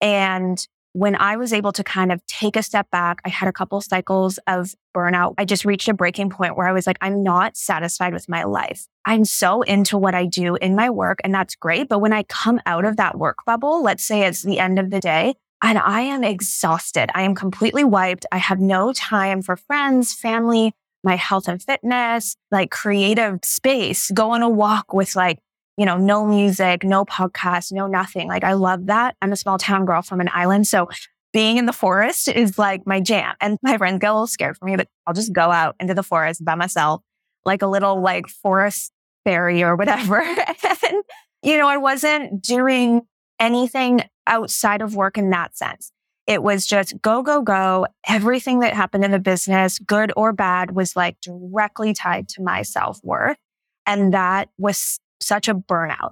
And 0.01 0.65
when 0.93 1.15
I 1.15 1.35
was 1.35 1.51
able 1.51 1.73
to 1.73 1.83
kind 1.83 2.11
of 2.11 2.25
take 2.25 2.55
a 2.55 2.63
step 2.63 2.89
back, 2.89 3.19
I 3.25 3.29
had 3.29 3.49
a 3.49 3.51
couple 3.51 3.81
cycles 3.81 4.39
of 4.47 4.73
burnout. 4.95 5.33
I 5.37 5.43
just 5.43 5.65
reached 5.65 5.89
a 5.89 5.93
breaking 5.93 6.29
point 6.29 6.55
where 6.55 6.67
I 6.67 6.71
was 6.71 6.87
like, 6.87 6.97
I'm 7.01 7.21
not 7.21 7.57
satisfied 7.57 8.13
with 8.13 8.29
my 8.29 8.43
life. 8.43 8.87
I'm 9.03 9.25
so 9.25 9.61
into 9.63 9.97
what 9.97 10.15
I 10.15 10.25
do 10.25 10.55
in 10.55 10.73
my 10.73 10.89
work 10.89 11.19
and 11.23 11.33
that's 11.33 11.55
great. 11.55 11.89
But 11.89 11.99
when 11.99 12.13
I 12.13 12.23
come 12.23 12.61
out 12.65 12.85
of 12.85 12.95
that 12.95 13.17
work 13.17 13.39
bubble, 13.45 13.83
let's 13.83 14.05
say 14.05 14.25
it's 14.25 14.43
the 14.43 14.59
end 14.59 14.79
of 14.79 14.89
the 14.89 15.01
day, 15.01 15.35
and 15.61 15.77
I 15.77 16.01
am 16.01 16.23
exhausted. 16.23 17.09
I 17.15 17.23
am 17.23 17.33
completely 17.33 17.83
wiped. 17.83 18.25
I 18.31 18.37
have 18.37 18.59
no 18.59 18.93
time 18.93 19.41
for 19.41 19.55
friends, 19.55 20.13
family, 20.13 20.73
my 21.05 21.15
health 21.15 21.47
and 21.47 21.61
fitness, 21.61 22.35
like 22.51 22.71
creative 22.71 23.39
space, 23.43 24.11
go 24.11 24.31
on 24.31 24.41
a 24.41 24.49
walk 24.49 24.93
with 24.93 25.15
like, 25.15 25.39
you 25.77 25.85
know, 25.85 25.97
no 25.97 26.25
music, 26.25 26.83
no 26.83 27.05
podcast, 27.05 27.71
no 27.71 27.87
nothing. 27.87 28.27
Like 28.27 28.43
I 28.43 28.53
love 28.53 28.87
that. 28.87 29.15
I'm 29.21 29.31
a 29.31 29.35
small 29.35 29.57
town 29.57 29.85
girl 29.85 30.01
from 30.01 30.19
an 30.19 30.29
island. 30.33 30.67
So 30.67 30.89
being 31.31 31.57
in 31.57 31.65
the 31.65 31.73
forest 31.73 32.27
is 32.27 32.57
like 32.57 32.87
my 32.87 32.99
jam. 32.99 33.35
And 33.39 33.57
my 33.63 33.77
friends 33.77 33.99
get 33.99 34.09
a 34.09 34.13
little 34.13 34.27
scared 34.27 34.57
for 34.57 34.65
me, 34.65 34.75
but 34.75 34.87
I'll 35.05 35.13
just 35.13 35.31
go 35.31 35.51
out 35.51 35.75
into 35.79 35.93
the 35.93 36.03
forest 36.03 36.43
by 36.43 36.55
myself, 36.55 37.01
like 37.45 37.61
a 37.61 37.67
little 37.67 38.01
like 38.01 38.27
forest 38.27 38.91
fairy 39.25 39.63
or 39.63 39.75
whatever. 39.75 40.21
and, 40.23 41.03
you 41.43 41.57
know, 41.57 41.67
I 41.67 41.77
wasn't 41.77 42.41
doing 42.41 43.01
anything 43.39 44.01
outside 44.27 44.81
of 44.81 44.95
work 44.95 45.17
in 45.17 45.29
that 45.31 45.57
sense. 45.57 45.91
It 46.27 46.41
was 46.41 46.65
just 46.65 46.99
go, 47.01 47.21
go, 47.21 47.41
go. 47.41 47.85
Everything 48.07 48.59
that 48.59 48.73
happened 48.73 49.05
in 49.05 49.11
the 49.11 49.19
business, 49.19 49.79
good 49.79 50.11
or 50.17 50.33
bad, 50.33 50.75
was 50.75 50.95
like 50.95 51.21
directly 51.21 51.93
tied 51.93 52.27
to 52.29 52.41
my 52.41 52.63
self 52.63 52.99
worth. 53.03 53.37
And 53.85 54.13
that 54.13 54.49
was 54.57 54.99
such 55.21 55.47
a 55.47 55.55
burnout. 55.55 56.11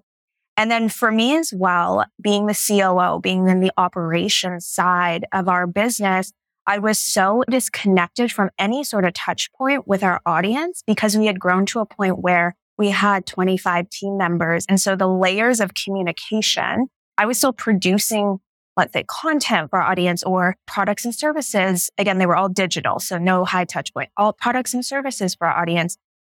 And 0.55 0.69
then 0.69 0.87
for 0.89 1.11
me 1.11 1.35
as 1.35 1.51
well, 1.55 2.05
being 2.21 2.45
the 2.45 2.53
COO, 2.53 3.19
being 3.19 3.47
in 3.47 3.59
the 3.59 3.71
operations 3.77 4.67
side 4.67 5.25
of 5.31 5.47
our 5.47 5.65
business, 5.65 6.31
I 6.65 6.77
was 6.77 6.99
so 6.99 7.43
disconnected 7.49 8.31
from 8.31 8.49
any 8.57 8.83
sort 8.83 9.05
of 9.05 9.13
touch 9.13 9.51
point 9.53 9.87
with 9.87 10.03
our 10.03 10.21
audience 10.25 10.83
because 10.85 11.17
we 11.17 11.25
had 11.25 11.39
grown 11.39 11.65
to 11.67 11.79
a 11.79 11.85
point 11.85 12.19
where 12.19 12.55
we 12.77 12.89
had 12.89 13.25
25 13.25 13.89
team 13.89 14.17
members. 14.17 14.65
And 14.69 14.79
so 14.79 14.95
the 14.95 15.07
layers 15.07 15.59
of 15.59 15.73
communication, 15.73 16.87
I 17.17 17.25
was 17.25 17.37
still 17.37 17.53
producing 17.53 18.39
let's 18.75 18.93
say 18.93 19.05
content 19.07 19.69
for 19.69 19.79
our 19.79 19.89
audience 19.89 20.23
or 20.23 20.55
products 20.65 21.05
and 21.05 21.13
services. 21.13 21.89
Again, 21.97 22.17
they 22.17 22.25
were 22.25 22.35
all 22.35 22.49
digital. 22.49 22.99
So 22.99 23.17
no 23.17 23.45
high 23.45 23.65
touch 23.65 23.93
point, 23.93 24.09
all 24.17 24.33
products 24.33 24.73
and 24.73 24.85
services 24.85 25.35
for 25.35 25.47
our 25.47 25.61
audience, 25.61 25.97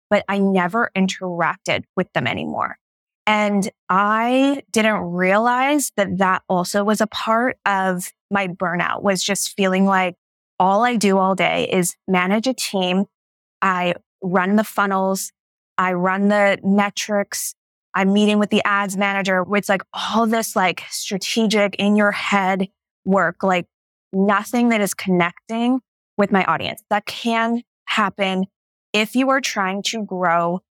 but 0.10 0.24
I 0.28 0.40
never 0.40 0.92
interacted 0.96 1.84
with 1.96 2.12
them 2.14 2.28
anymore. 2.28 2.78
And 3.28 3.70
I 3.90 4.64
didn't 4.72 5.02
realize 5.02 5.92
that 5.98 6.20
that 6.20 6.44
also 6.48 6.84
was 6.84 7.02
a 7.02 7.08
part 7.08 7.58
of 7.66 8.12
my 8.30 8.48
burnout 8.48 9.02
was 9.02 9.24
just 9.24 9.56
feeling 9.56 9.86
like 9.86 10.16
all 10.60 10.84
I 10.84 10.96
do 10.96 11.18
all 11.18 11.36
day 11.36 11.68
is 11.72 11.96
manage 12.08 12.48
a 12.48 12.54
team. 12.54 13.06
I 13.62 13.96
run 14.22 14.56
the 14.56 14.64
funnels. 14.64 15.32
I 15.78 15.94
run 15.94 16.30
the 16.30 16.60
metrics. 16.64 17.56
I'm 17.96 18.12
meeting 18.12 18.40
with 18.40 18.50
the 18.50 18.62
ads 18.66 18.98
manager. 18.98 19.46
It's 19.56 19.70
like 19.70 19.82
all 19.94 20.28
this 20.28 20.56
like 20.56 20.84
strategic 20.90 21.76
in 21.76 21.96
your 21.96 22.12
head 22.12 22.68
work, 23.06 23.42
like 23.42 23.66
nothing 24.12 24.70
that 24.70 24.82
is 24.82 24.94
connecting 24.94 25.80
with 26.18 26.32
my 26.32 26.44
audience. 26.44 26.84
That 26.90 27.06
can 27.06 27.64
happen 27.86 28.46
if 28.94 29.16
you 29.16 29.30
are 29.30 29.42
trying 29.42 29.82
to 29.84 30.04
grow 30.04 30.62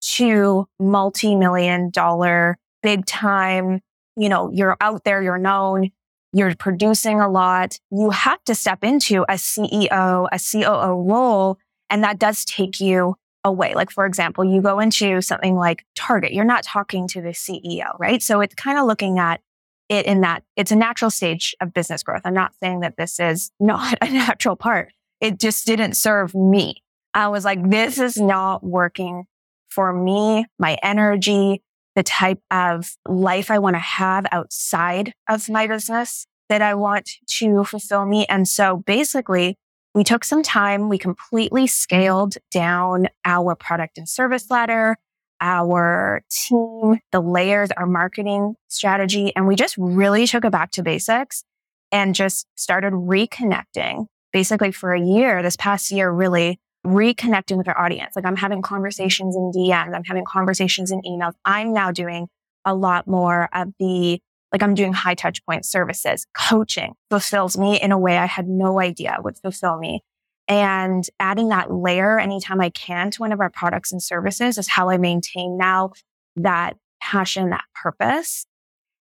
to 0.00 0.66
multi-million 0.78 1.90
dollar, 1.90 2.58
big 2.82 3.06
time, 3.06 3.80
you 4.16 4.28
know, 4.28 4.50
you're 4.52 4.76
out 4.80 5.04
there, 5.04 5.22
you're 5.22 5.38
known, 5.38 5.90
you're 6.32 6.54
producing 6.56 7.20
a 7.20 7.28
lot. 7.28 7.78
You 7.90 8.10
have 8.10 8.42
to 8.44 8.54
step 8.54 8.84
into 8.84 9.22
a 9.22 9.34
CEO, 9.34 10.28
a 10.30 10.38
COO 10.38 11.02
role. 11.08 11.58
And 11.90 12.02
that 12.04 12.18
does 12.18 12.44
take 12.44 12.80
you 12.80 13.16
away. 13.44 13.74
Like, 13.74 13.90
for 13.90 14.06
example, 14.06 14.44
you 14.44 14.62
go 14.62 14.80
into 14.80 15.20
something 15.20 15.54
like 15.54 15.84
Target, 15.94 16.32
you're 16.32 16.44
not 16.44 16.64
talking 16.64 17.06
to 17.08 17.20
the 17.20 17.30
CEO, 17.30 17.98
right? 17.98 18.22
So 18.22 18.40
it's 18.40 18.54
kind 18.54 18.78
of 18.78 18.86
looking 18.86 19.18
at 19.18 19.40
it 19.88 20.06
in 20.06 20.22
that 20.22 20.42
it's 20.56 20.72
a 20.72 20.76
natural 20.76 21.10
stage 21.10 21.54
of 21.60 21.74
business 21.74 22.02
growth. 22.02 22.22
I'm 22.24 22.34
not 22.34 22.52
saying 22.62 22.80
that 22.80 22.96
this 22.96 23.20
is 23.20 23.50
not 23.60 23.98
a 24.00 24.10
natural 24.10 24.56
part. 24.56 24.92
It 25.20 25.38
just 25.38 25.66
didn't 25.66 25.94
serve 25.94 26.34
me. 26.34 26.82
I 27.12 27.28
was 27.28 27.44
like, 27.44 27.70
this 27.70 27.98
is 27.98 28.16
not 28.16 28.64
working 28.64 29.24
for 29.68 29.92
me, 29.92 30.46
my 30.58 30.76
energy, 30.82 31.62
the 31.94 32.02
type 32.02 32.40
of 32.50 32.90
life 33.06 33.50
I 33.50 33.58
want 33.58 33.76
to 33.76 33.80
have 33.80 34.26
outside 34.32 35.12
of 35.28 35.48
my 35.48 35.66
business 35.66 36.26
that 36.48 36.60
I 36.60 36.74
want 36.74 37.08
to 37.38 37.64
fulfill 37.64 38.04
me. 38.04 38.26
And 38.26 38.46
so 38.48 38.78
basically 38.78 39.56
we 39.94 40.04
took 40.04 40.24
some 40.24 40.42
time. 40.42 40.88
We 40.88 40.98
completely 40.98 41.66
scaled 41.66 42.36
down 42.50 43.08
our 43.24 43.54
product 43.54 43.96
and 43.96 44.08
service 44.08 44.50
ladder, 44.50 44.96
our 45.40 46.22
team, 46.30 46.98
the 47.12 47.20
layers, 47.20 47.70
our 47.72 47.86
marketing 47.86 48.54
strategy. 48.68 49.32
And 49.36 49.46
we 49.46 49.54
just 49.54 49.76
really 49.78 50.26
took 50.26 50.44
it 50.44 50.52
back 50.52 50.72
to 50.72 50.82
basics 50.82 51.44
and 51.92 52.14
just 52.14 52.46
started 52.56 52.92
reconnecting 52.92 54.06
basically 54.32 54.72
for 54.72 54.92
a 54.92 55.00
year, 55.00 55.42
this 55.42 55.56
past 55.56 55.92
year, 55.92 56.10
really 56.10 56.58
reconnecting 56.84 57.56
with 57.56 57.68
our 57.68 57.78
audience. 57.80 58.16
Like 58.16 58.26
I'm 58.26 58.36
having 58.36 58.62
conversations 58.62 59.36
in 59.36 59.52
DMs. 59.54 59.94
I'm 59.94 60.04
having 60.04 60.24
conversations 60.24 60.90
in 60.90 61.00
emails. 61.02 61.32
I'm 61.44 61.72
now 61.72 61.92
doing 61.92 62.26
a 62.64 62.74
lot 62.74 63.06
more 63.06 63.48
of 63.52 63.68
the 63.78 64.20
like 64.54 64.62
I'm 64.62 64.74
doing 64.74 64.92
high 64.92 65.16
touch 65.16 65.44
point 65.44 65.64
services. 65.64 66.26
Coaching 66.32 66.94
fulfills 67.10 67.58
me 67.58 67.80
in 67.80 67.90
a 67.90 67.98
way 67.98 68.16
I 68.16 68.26
had 68.26 68.46
no 68.46 68.80
idea 68.80 69.18
would 69.24 69.36
fulfill 69.36 69.78
me. 69.78 70.00
And 70.46 71.04
adding 71.18 71.48
that 71.48 71.72
layer 71.72 72.20
anytime 72.20 72.60
I 72.60 72.70
can 72.70 73.10
to 73.10 73.20
one 73.20 73.32
of 73.32 73.40
our 73.40 73.50
products 73.50 73.90
and 73.90 74.00
services 74.00 74.56
is 74.56 74.68
how 74.68 74.90
I 74.90 74.96
maintain 74.96 75.58
now 75.58 75.90
that 76.36 76.76
passion, 77.02 77.50
that 77.50 77.64
purpose 77.74 78.46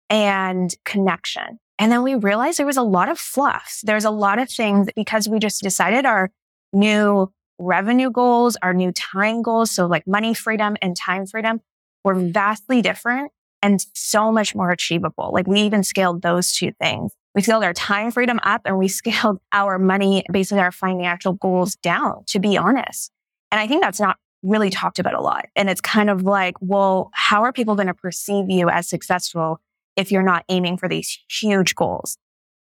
and 0.07 0.71
connection. 0.85 1.57
And 1.79 1.91
then 1.91 2.03
we 2.03 2.13
realized 2.13 2.59
there 2.59 2.65
was 2.67 2.77
a 2.77 2.83
lot 2.83 3.09
of 3.09 3.17
fluffs. 3.17 3.81
There's 3.81 4.05
a 4.05 4.11
lot 4.11 4.37
of 4.37 4.51
things 4.51 4.87
because 4.95 5.27
we 5.27 5.39
just 5.39 5.63
decided 5.63 6.05
our 6.05 6.29
new 6.73 7.31
revenue 7.57 8.11
goals, 8.11 8.55
our 8.61 8.75
new 8.75 8.91
time 8.91 9.41
goals. 9.41 9.71
So 9.71 9.87
like 9.87 10.05
money 10.05 10.35
freedom 10.35 10.77
and 10.79 10.95
time 10.95 11.25
freedom 11.25 11.59
were 12.03 12.13
vastly 12.13 12.83
different 12.83 13.31
and 13.61 13.85
so 13.93 14.31
much 14.31 14.55
more 14.55 14.71
achievable. 14.71 15.31
Like 15.33 15.47
we 15.47 15.61
even 15.61 15.83
scaled 15.83 16.21
those 16.21 16.53
two 16.53 16.71
things. 16.79 17.11
We 17.35 17.41
scaled 17.41 17.63
our 17.63 17.73
time 17.73 18.11
freedom 18.11 18.39
up 18.43 18.61
and 18.65 18.77
we 18.77 18.87
scaled 18.99 19.39
our 19.51 19.77
money, 19.77 20.23
basically 20.31 20.61
our 20.61 20.71
financial 20.71 21.33
goals 21.33 21.75
down, 21.75 22.23
to 22.27 22.39
be 22.39 22.57
honest. 22.57 23.11
And 23.51 23.59
I 23.59 23.67
think 23.67 23.81
that's 23.81 23.99
not 23.99 24.17
really 24.43 24.69
talked 24.69 24.99
about 24.99 25.15
a 25.15 25.21
lot. 25.21 25.47
And 25.55 25.69
it's 25.69 25.81
kind 25.81 26.09
of 26.09 26.23
like, 26.23 26.55
well, 26.61 27.09
how 27.13 27.43
are 27.43 27.51
people 27.51 27.75
going 27.75 27.87
to 27.87 27.93
perceive 27.93 28.49
you 28.49 28.69
as 28.69 28.87
successful 28.87 29.59
if 29.95 30.11
you're 30.11 30.23
not 30.23 30.45
aiming 30.49 30.77
for 30.77 30.87
these 30.87 31.19
huge 31.29 31.75
goals? 31.75 32.17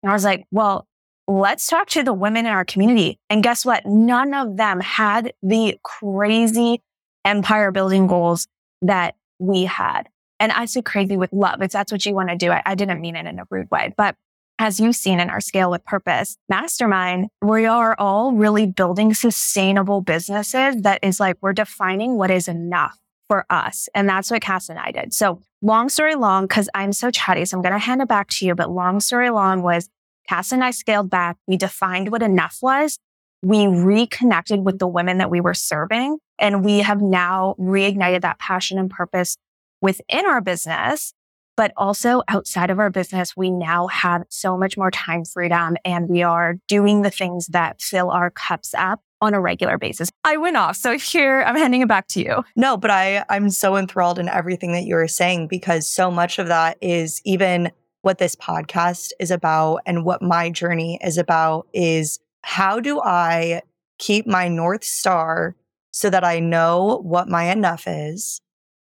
And 0.01 0.11
I 0.11 0.13
was 0.13 0.23
like, 0.23 0.45
well, 0.51 0.87
let's 1.27 1.67
talk 1.67 1.89
to 1.89 2.03
the 2.03 2.13
women 2.13 2.45
in 2.45 2.51
our 2.51 2.63
community. 2.63 3.19
And 3.29 3.43
guess 3.43 3.65
what? 3.65 3.85
None 3.85 4.33
of 4.33 4.55
them 4.55 4.79
had 4.79 5.33
the 5.43 5.77
crazy 5.83 6.81
empire 7.25 7.71
building 7.71 8.07
goals 8.07 8.47
that 8.81 9.15
we 9.39 9.65
had. 9.65 10.07
And 10.39 10.51
I 10.51 10.65
say 10.65 10.81
crazy 10.81 11.17
with 11.17 11.33
love. 11.33 11.61
If 11.61 11.71
that's 11.71 11.91
what 11.91 12.05
you 12.05 12.13
want 12.13 12.29
to 12.29 12.35
do, 12.35 12.51
I, 12.51 12.61
I 12.65 12.75
didn't 12.75 13.01
mean 13.01 13.15
it 13.15 13.25
in 13.25 13.39
a 13.39 13.45
rude 13.49 13.69
way, 13.71 13.93
but 13.97 14.15
as 14.59 14.79
you've 14.79 14.95
seen 14.95 15.19
in 15.19 15.29
our 15.29 15.39
scale 15.39 15.69
with 15.69 15.85
purpose 15.85 16.37
mastermind, 16.49 17.27
we 17.41 17.65
are 17.65 17.95
all 17.99 18.31
really 18.31 18.65
building 18.65 19.13
sustainable 19.13 20.01
businesses 20.01 20.81
that 20.81 20.99
is 21.03 21.19
like, 21.19 21.37
we're 21.41 21.53
defining 21.53 22.17
what 22.17 22.31
is 22.31 22.47
enough 22.47 22.97
for 23.27 23.45
us. 23.49 23.87
And 23.93 24.07
that's 24.07 24.31
what 24.31 24.41
Cass 24.41 24.69
and 24.69 24.79
I 24.79 24.91
did. 24.91 25.13
So 25.13 25.41
long 25.61 25.89
story 25.89 26.15
long, 26.15 26.47
cause 26.47 26.69
I'm 26.73 26.93
so 26.93 27.11
chatty. 27.11 27.45
So 27.45 27.57
I'm 27.57 27.61
going 27.61 27.73
to 27.73 27.79
hand 27.79 28.01
it 28.01 28.07
back 28.07 28.29
to 28.29 28.45
you. 28.45 28.55
But 28.55 28.71
long 28.71 28.99
story 28.99 29.29
long 29.29 29.61
was 29.61 29.89
Cass 30.27 30.51
and 30.51 30.63
I 30.63 30.71
scaled 30.71 31.09
back. 31.09 31.37
We 31.45 31.57
defined 31.57 32.11
what 32.11 32.23
enough 32.23 32.57
was. 32.61 32.99
We 33.43 33.67
reconnected 33.67 34.65
with 34.65 34.79
the 34.79 34.87
women 34.87 35.19
that 35.19 35.29
we 35.29 35.41
were 35.41 35.53
serving 35.53 36.17
and 36.39 36.65
we 36.65 36.79
have 36.79 37.01
now 37.01 37.55
reignited 37.59 38.21
that 38.21 38.39
passion 38.39 38.79
and 38.79 38.89
purpose 38.89 39.37
within 39.81 40.25
our 40.25 40.41
business, 40.41 41.13
but 41.55 41.73
also 41.75 42.21
outside 42.27 42.69
of 42.69 42.79
our 42.79 42.89
business, 42.89 43.35
we 43.35 43.49
now 43.49 43.87
have 43.87 44.23
so 44.29 44.57
much 44.57 44.77
more 44.77 44.91
time 44.91 45.25
freedom 45.25 45.75
and 45.83 46.07
we 46.07 46.23
are 46.23 46.55
doing 46.67 47.01
the 47.01 47.09
things 47.09 47.47
that 47.47 47.81
fill 47.81 48.11
our 48.11 48.29
cups 48.29 48.73
up 48.77 49.01
on 49.19 49.33
a 49.33 49.41
regular 49.41 49.77
basis. 49.77 50.09
I 50.23 50.37
went 50.37 50.57
off. 50.57 50.75
So 50.75 50.97
here 50.97 51.41
I'm 51.41 51.55
handing 51.55 51.81
it 51.81 51.87
back 51.87 52.07
to 52.09 52.19
you. 52.19 52.43
No, 52.55 52.77
but 52.77 52.91
I, 52.91 53.25
I'm 53.29 53.49
so 53.49 53.75
enthralled 53.75 54.19
in 54.19 54.29
everything 54.29 54.73
that 54.73 54.83
you 54.83 54.95
were 54.95 55.07
saying 55.07 55.47
because 55.47 55.89
so 55.89 56.11
much 56.11 56.37
of 56.37 56.47
that 56.47 56.77
is 56.81 57.21
even 57.25 57.71
what 58.03 58.19
this 58.19 58.35
podcast 58.35 59.11
is 59.19 59.31
about 59.31 59.81
and 59.87 60.05
what 60.05 60.21
my 60.21 60.51
journey 60.51 60.99
is 61.03 61.17
about 61.17 61.67
is 61.73 62.19
how 62.43 62.79
do 62.79 63.01
I 63.01 63.63
keep 63.97 64.27
my 64.27 64.47
North 64.47 64.83
Star 64.83 65.55
so 65.91 66.11
that 66.11 66.23
I 66.23 66.39
know 66.39 67.01
what 67.03 67.27
my 67.27 67.45
enough 67.45 67.85
is 67.87 68.39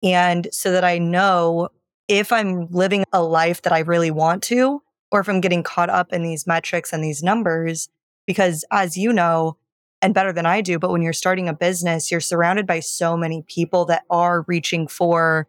and 0.03 0.47
so 0.51 0.71
that 0.71 0.83
I 0.83 0.97
know 0.97 1.69
if 2.07 2.31
I'm 2.31 2.67
living 2.67 3.03
a 3.11 3.21
life 3.21 3.61
that 3.63 3.73
I 3.73 3.79
really 3.79 4.11
want 4.11 4.43
to, 4.43 4.81
or 5.11 5.19
if 5.19 5.29
I'm 5.29 5.41
getting 5.41 5.63
caught 5.63 5.89
up 5.89 6.13
in 6.13 6.23
these 6.23 6.47
metrics 6.47 6.93
and 6.93 7.03
these 7.03 7.23
numbers. 7.23 7.89
Because 8.25 8.65
as 8.71 8.97
you 8.97 9.13
know, 9.13 9.57
and 10.01 10.13
better 10.13 10.31
than 10.31 10.45
I 10.45 10.61
do, 10.61 10.77
but 10.77 10.91
when 10.91 11.01
you're 11.01 11.13
starting 11.13 11.47
a 11.49 11.53
business, 11.53 12.11
you're 12.11 12.19
surrounded 12.19 12.67
by 12.67 12.81
so 12.81 13.17
many 13.17 13.43
people 13.47 13.85
that 13.85 14.03
are 14.09 14.43
reaching 14.47 14.87
for, 14.87 15.47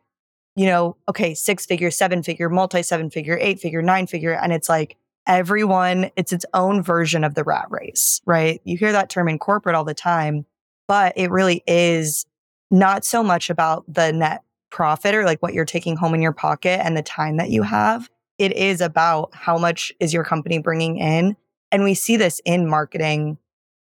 you 0.57 0.67
know, 0.67 0.97
okay, 1.09 1.35
six 1.35 1.67
figure, 1.67 1.91
seven 1.91 2.23
figure, 2.23 2.49
multi 2.49 2.83
seven 2.83 3.11
figure, 3.11 3.39
eight 3.41 3.61
figure, 3.61 3.83
nine 3.83 4.07
figure. 4.07 4.33
And 4.33 4.53
it's 4.53 4.69
like 4.69 4.97
everyone, 5.27 6.11
it's 6.17 6.33
its 6.33 6.47
own 6.55 6.83
version 6.83 7.25
of 7.25 7.35
the 7.35 7.45
rat 7.45 7.67
race, 7.69 8.23
right? 8.25 8.61
You 8.65 8.79
hear 8.79 8.93
that 8.93 9.11
term 9.11 9.29
in 9.29 9.39
corporate 9.39 9.75
all 9.75 9.85
the 9.85 9.93
time, 9.93 10.47
but 10.87 11.13
it 11.17 11.31
really 11.31 11.63
is 11.67 12.25
not 12.71 13.05
so 13.05 13.23
much 13.23 13.51
about 13.51 13.85
the 13.93 14.13
net 14.13 14.43
profit 14.71 15.15
or 15.15 15.25
like 15.25 15.41
what 15.43 15.55
you're 15.55 15.65
taking 15.65 15.97
home 15.97 16.15
in 16.15 16.23
your 16.23 16.33
pocket 16.33 16.81
and 16.85 16.97
the 16.97 17.03
time 17.03 17.37
that 17.39 17.51
you 17.51 17.63
have. 17.63 18.11
It 18.39 18.57
is 18.57 18.81
about 18.81 19.31
how 19.33 19.59
much 19.59 19.93
is 19.99 20.13
your 20.13 20.25
company 20.25 20.59
bringing 20.59 20.99
in. 20.99 21.37
And 21.73 21.83
we 21.85 21.95
see 21.95 22.17
this 22.17 22.41
in 22.45 22.69
marketing 22.69 23.39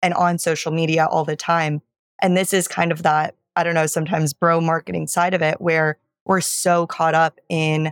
and 0.01 0.13
on 0.13 0.37
social 0.37 0.71
media 0.71 1.05
all 1.05 1.23
the 1.23 1.35
time. 1.35 1.81
And 2.21 2.35
this 2.35 2.53
is 2.53 2.67
kind 2.67 2.91
of 2.91 3.03
that, 3.03 3.35
I 3.55 3.63
don't 3.63 3.75
know, 3.75 3.85
sometimes 3.85 4.33
bro 4.33 4.59
marketing 4.61 5.07
side 5.07 5.33
of 5.33 5.41
it 5.41 5.61
where 5.61 5.97
we're 6.25 6.41
so 6.41 6.87
caught 6.87 7.15
up 7.15 7.39
in 7.49 7.91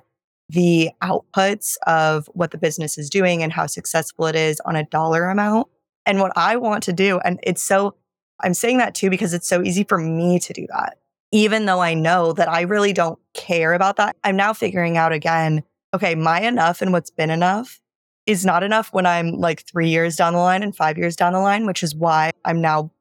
the 0.50 0.89
outputs 1.03 1.77
of 1.86 2.27
what 2.34 2.51
the 2.51 2.58
business 2.58 2.98
is 2.98 3.10
doing 3.10 3.43
and 3.43 3.53
how 3.53 3.67
successful 3.67 4.25
it 4.25 4.36
is 4.36 4.60
on 4.65 4.75
a 4.75 4.84
dollar 4.86 5.25
amount. 5.25 5.67
And 6.05 6.19
what 6.19 6.31
I 6.36 6.55
want 6.55 6.84
to 6.84 6.93
do, 6.93 7.19
and 7.19 7.39
it's 7.43 7.62
so, 7.62 7.96
I'm 8.41 8.53
saying 8.53 8.77
that 8.77 8.96
too 8.96 9.10
because 9.10 9.34
it's 9.34 9.48
so 9.48 9.62
easy 9.62 9.84
for 9.84 9.98
me 9.98 10.39
to 10.39 10.53
do 10.53 10.67
that. 10.69 10.98
Even 11.31 11.65
though 11.65 11.81
I 11.81 11.93
know 11.93 12.34
that 12.34 12.50
I 12.50 12.62
really 12.62 12.93
don't 12.93 13.19
care 13.34 13.74
about 13.74 13.98
that, 13.98 14.15
I'm 14.24 14.36
now 14.36 14.53
figuring 14.53 14.98
out 14.98 15.12
again, 15.12 15.63
okay, 15.93 16.15
my 16.15 16.41
enough 16.41 16.81
and 16.81 16.91
what's 16.91 17.12
been 17.12 17.29
enough 17.29 17.79
is 18.25 18.46
not 18.46 18.63
enough 18.63 18.93
when 18.93 19.05
I'm 19.05 19.31
like 19.34 19.65
three 19.65 19.89
years 19.89 20.15
down 20.15 20.34
the 20.34 20.39
line 20.39 20.63
and 20.63 20.75
five 20.75 20.98
years 20.98 21.15
down 21.15 21.34
the 21.34 21.39
line, 21.39 21.65
which 21.65 21.84
is 21.84 21.96
why 21.96 22.31
I'm 22.46 22.62
now 22.62 22.91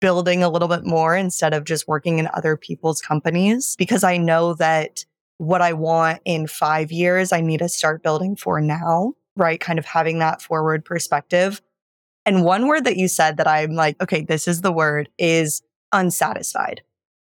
building 0.00 0.42
a 0.42 0.48
little 0.48 0.68
bit 0.68 0.84
more 0.84 1.14
instead 1.14 1.52
of 1.52 1.64
just 1.64 1.86
working 1.86 2.18
in 2.18 2.28
other 2.34 2.56
people's 2.56 3.00
companies 3.00 3.76
because 3.76 4.02
I 4.02 4.16
know 4.16 4.54
that 4.54 5.04
what 5.36 5.62
I 5.62 5.72
want 5.72 6.20
in 6.24 6.46
five 6.46 6.90
years, 6.92 7.32
I 7.32 7.40
need 7.40 7.58
to 7.58 7.68
start 7.68 8.02
building 8.02 8.36
for 8.36 8.60
now, 8.60 9.14
right? 9.36 9.60
Kind 9.60 9.78
of 9.78 9.84
having 9.84 10.18
that 10.18 10.42
forward 10.42 10.84
perspective. 10.84 11.62
And 12.26 12.44
one 12.44 12.66
word 12.66 12.84
that 12.84 12.96
you 12.96 13.08
said 13.08 13.36
that 13.38 13.48
I'm 13.48 13.72
like, 13.72 14.00
okay, 14.02 14.22
this 14.22 14.46
is 14.46 14.60
the 14.60 14.72
word 14.72 15.08
is 15.18 15.62
unsatisfied. 15.92 16.82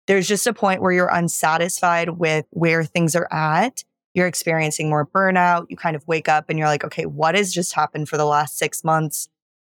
There's 0.06 0.28
just 0.28 0.46
a 0.46 0.52
point 0.52 0.82
where 0.82 0.92
you're 0.92 1.08
unsatisfied 1.08 2.10
with 2.10 2.46
where 2.50 2.84
things 2.84 3.16
are 3.16 3.28
at. 3.32 3.84
You're 4.12 4.26
experiencing 4.26 4.88
more 4.90 5.06
burnout. 5.06 5.66
You 5.70 5.76
kind 5.76 5.96
of 5.96 6.06
wake 6.06 6.28
up 6.28 6.48
and 6.48 6.58
you're 6.58 6.68
like, 6.68 6.84
okay, 6.84 7.06
what 7.06 7.34
has 7.34 7.52
just 7.52 7.74
happened 7.74 8.08
for 8.08 8.16
the 8.16 8.26
last 8.26 8.58
six 8.58 8.84
months? 8.84 9.28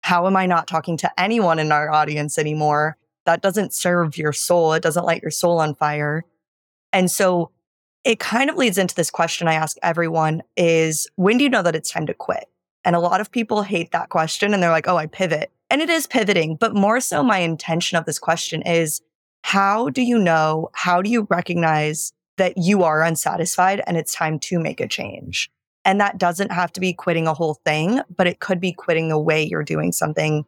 How 0.03 0.27
am 0.27 0.37
I 0.37 0.47
not 0.47 0.67
talking 0.67 0.97
to 0.99 1.21
anyone 1.21 1.59
in 1.59 1.73
our 1.73 1.91
audience 1.91 2.39
anymore? 2.39 2.97
That 3.25 3.41
doesn't 3.41 3.73
serve 3.73 4.19
your 4.19 4.33
soul. 4.33 4.73
It 4.73 4.83
doesn't 4.83 5.05
light 5.05 5.23
your 5.23 5.31
soul 5.31 5.61
on 5.61 5.75
fire. 5.75 6.25
And 6.93 7.11
so 7.11 7.51
it 8.05 8.21
kind 8.21 8.51
of 8.51 8.57
leads 8.57 8.79
into 8.79 8.95
this 8.95 9.11
question 9.11 9.49
I 9.49 9.55
ask 9.55 9.77
everyone 9.83 10.43
is 10.57 11.09
when 11.17 11.39
do 11.39 11.45
you 11.45 11.51
know 11.51 11.63
that 11.63 11.75
it's 11.75 11.91
time 11.91 12.07
to 12.07 12.15
quit? 12.15 12.45
And 12.87 12.95
a 12.95 13.01
lot 13.01 13.21
of 13.21 13.33
people 13.33 13.63
hate 13.63 13.91
that 13.91 14.11
question 14.11 14.55
and 14.55 14.63
they're 14.63 14.71
like, 14.71 14.87
oh, 14.87 14.97
I 14.97 15.07
pivot. 15.07 15.51
And 15.69 15.83
it 15.83 15.91
is 15.91 16.07
pivoting, 16.07 16.55
but 16.55 16.73
more 16.73 17.01
so 17.01 17.23
my 17.25 17.39
intention 17.39 17.99
of 17.99 18.05
this 18.05 18.21
question 18.21 18.63
is 18.63 19.03
how 19.43 19.91
do 19.91 20.03
you 20.03 20.19
know, 20.19 20.71
how 20.73 21.03
do 21.03 21.11
you 21.11 21.27
recognize 21.29 22.13
that 22.37 22.55
you 22.57 22.85
are 22.85 23.03
unsatisfied 23.03 23.83
and 23.87 23.97
it's 23.97 24.15
time 24.15 24.39
to 24.39 24.61
make 24.61 24.81
a 24.81 24.87
change? 24.87 25.51
And 25.85 26.01
that 26.01 26.19
doesn't 26.19 26.53
have 26.53 26.73
to 26.75 26.81
be 26.81 26.93
quitting 26.93 27.27
a 27.27 27.35
whole 27.35 27.55
thing, 27.65 28.01
but 28.17 28.29
it 28.29 28.39
could 28.39 28.61
be 28.61 28.73
quitting 28.73 29.09
the 29.09 29.19
way 29.19 29.43
you're 29.43 29.65
doing 29.65 29.91
something 29.91 30.45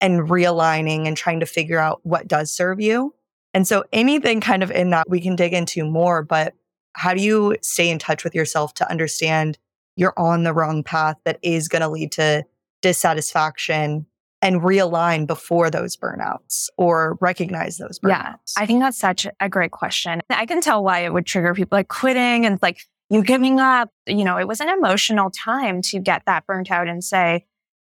and 0.00 0.30
realigning 0.30 1.06
and 1.06 1.14
trying 1.14 1.40
to 1.40 1.46
figure 1.46 1.78
out 1.78 2.00
what 2.04 2.26
does 2.26 2.50
serve 2.50 2.80
you. 2.80 3.14
And 3.52 3.68
so 3.68 3.84
anything 3.92 4.40
kind 4.40 4.62
of 4.62 4.70
in 4.70 4.90
that 4.90 5.10
we 5.10 5.20
can 5.20 5.36
dig 5.36 5.52
into 5.52 5.84
more, 5.84 6.22
but 6.22 6.54
how 6.94 7.12
do 7.12 7.22
you 7.22 7.56
stay 7.60 7.90
in 7.90 7.98
touch 7.98 8.24
with 8.24 8.34
yourself 8.34 8.72
to 8.74 8.90
understand 8.90 9.58
you're 9.96 10.14
on 10.16 10.44
the 10.44 10.52
wrong 10.52 10.82
path 10.82 11.16
that 11.24 11.38
is 11.42 11.68
going 11.68 11.82
to 11.82 11.88
lead 11.88 12.12
to 12.12 12.44
dissatisfaction 12.80 14.06
and 14.40 14.60
realign 14.60 15.26
before 15.26 15.70
those 15.70 15.96
burnouts 15.96 16.68
or 16.76 17.16
recognize 17.20 17.78
those 17.78 17.98
burnouts? 18.00 18.08
Yeah, 18.08 18.34
I 18.56 18.66
think 18.66 18.80
that's 18.80 18.98
such 18.98 19.26
a 19.40 19.48
great 19.48 19.70
question. 19.70 20.20
I 20.30 20.46
can 20.46 20.60
tell 20.60 20.82
why 20.82 21.00
it 21.00 21.12
would 21.12 21.26
trigger 21.26 21.54
people 21.54 21.78
like 21.78 21.88
quitting 21.88 22.44
and 22.44 22.58
like 22.60 22.80
you 23.08 23.22
giving 23.22 23.60
up. 23.60 23.90
You 24.06 24.24
know, 24.24 24.38
it 24.38 24.48
was 24.48 24.60
an 24.60 24.68
emotional 24.68 25.30
time 25.30 25.80
to 25.82 26.00
get 26.00 26.22
that 26.26 26.46
burnt 26.46 26.70
out 26.70 26.88
and 26.88 27.04
say, 27.04 27.46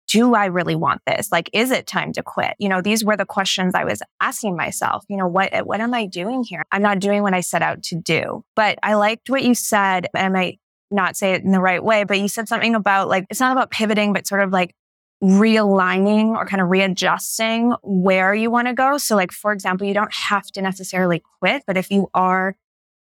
do 0.09 0.35
I 0.35 0.47
really 0.47 0.75
want 0.75 1.03
this? 1.07 1.31
Like, 1.31 1.51
is 1.53 1.71
it 1.71 1.87
time 1.87 2.15
to 2.15 2.23
quit? 2.23 2.55
You 2.59 2.71
know, 2.71 2.81
these 2.81 3.05
were 3.05 3.17
the 3.17 3.27
questions 3.27 3.75
I 3.75 3.85
was 3.85 4.01
asking 4.21 4.57
myself. 4.57 5.05
You 5.09 5.19
know, 5.19 5.27
what, 5.27 5.53
what 5.67 5.83
am 5.83 5.93
I 5.93 6.07
doing 6.07 6.45
here? 6.45 6.65
I'm 6.73 6.81
not 6.81 6.99
doing 6.99 7.23
what 7.23 7.35
I 7.35 7.41
set 7.41 7.61
out 7.61 7.83
to 7.85 7.97
do. 7.97 8.43
But 8.57 8.79
I 8.83 8.95
liked 8.95 9.29
what 9.29 9.45
you 9.45 9.55
said. 9.55 10.07
And 10.15 10.37
I 10.37 10.57
not 10.91 11.17
say 11.17 11.33
it 11.33 11.45
in 11.45 11.53
the 11.53 11.61
right 11.61 11.83
way, 11.83 12.05
but 12.05 12.19
you 12.19 12.29
said 12.29 12.49
something 12.49 12.75
about 12.75 13.09
like, 13.09 13.27
it's 13.31 13.41
not 13.41 13.53
about 13.53 13.71
pivoting, 13.71 14.13
but 14.13 14.27
sort 14.27 14.43
of 14.43 14.51
like 14.51 14.75
realigning 15.23 16.29
or 16.37 16.47
kind 16.47 16.63
of 16.63 16.69
readjusting 16.69 17.75
where 17.83 18.35
you 18.35 18.51
want 18.51 18.69
to 18.69 18.75
go. 18.75 18.99
So 18.99 19.17
like, 19.17 19.33
for 19.33 19.53
example, 19.53 19.87
you 19.87 19.95
don't 19.95 20.15
have 20.15 20.47
to 20.53 20.63
necessarily 20.63 21.23
quit, 21.41 21.65
but 21.67 21.77
if 21.77 21.91
you 21.91 22.09
are 22.15 22.57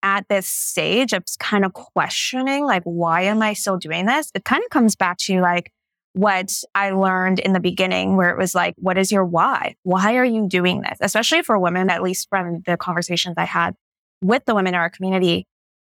at 0.02 0.28
this 0.28 0.48
stage 0.48 1.12
of 1.12 1.24
kind 1.38 1.64
of 1.64 1.72
questioning, 1.72 2.64
like, 2.64 2.82
why 2.82 3.22
am 3.22 3.40
I 3.40 3.52
still 3.52 3.76
doing 3.76 4.06
this? 4.06 4.30
It 4.34 4.44
kind 4.44 4.62
of 4.64 4.70
comes 4.70 4.96
back 4.96 5.18
to 5.18 5.40
like, 5.40 5.72
what 6.14 6.52
I 6.74 6.90
learned 6.90 7.38
in 7.38 7.54
the 7.54 7.60
beginning, 7.60 8.16
where 8.16 8.28
it 8.30 8.36
was 8.36 8.54
like, 8.54 8.74
what 8.76 8.98
is 8.98 9.10
your 9.10 9.24
why? 9.24 9.76
Why 9.82 10.16
are 10.16 10.24
you 10.24 10.46
doing 10.46 10.82
this? 10.82 10.98
Especially 11.00 11.42
for 11.42 11.58
women, 11.58 11.88
at 11.88 12.02
least 12.02 12.28
from 12.28 12.62
the 12.66 12.76
conversations 12.76 13.34
I 13.38 13.46
had 13.46 13.74
with 14.20 14.44
the 14.44 14.54
women 14.54 14.74
in 14.74 14.80
our 14.80 14.90
community. 14.90 15.46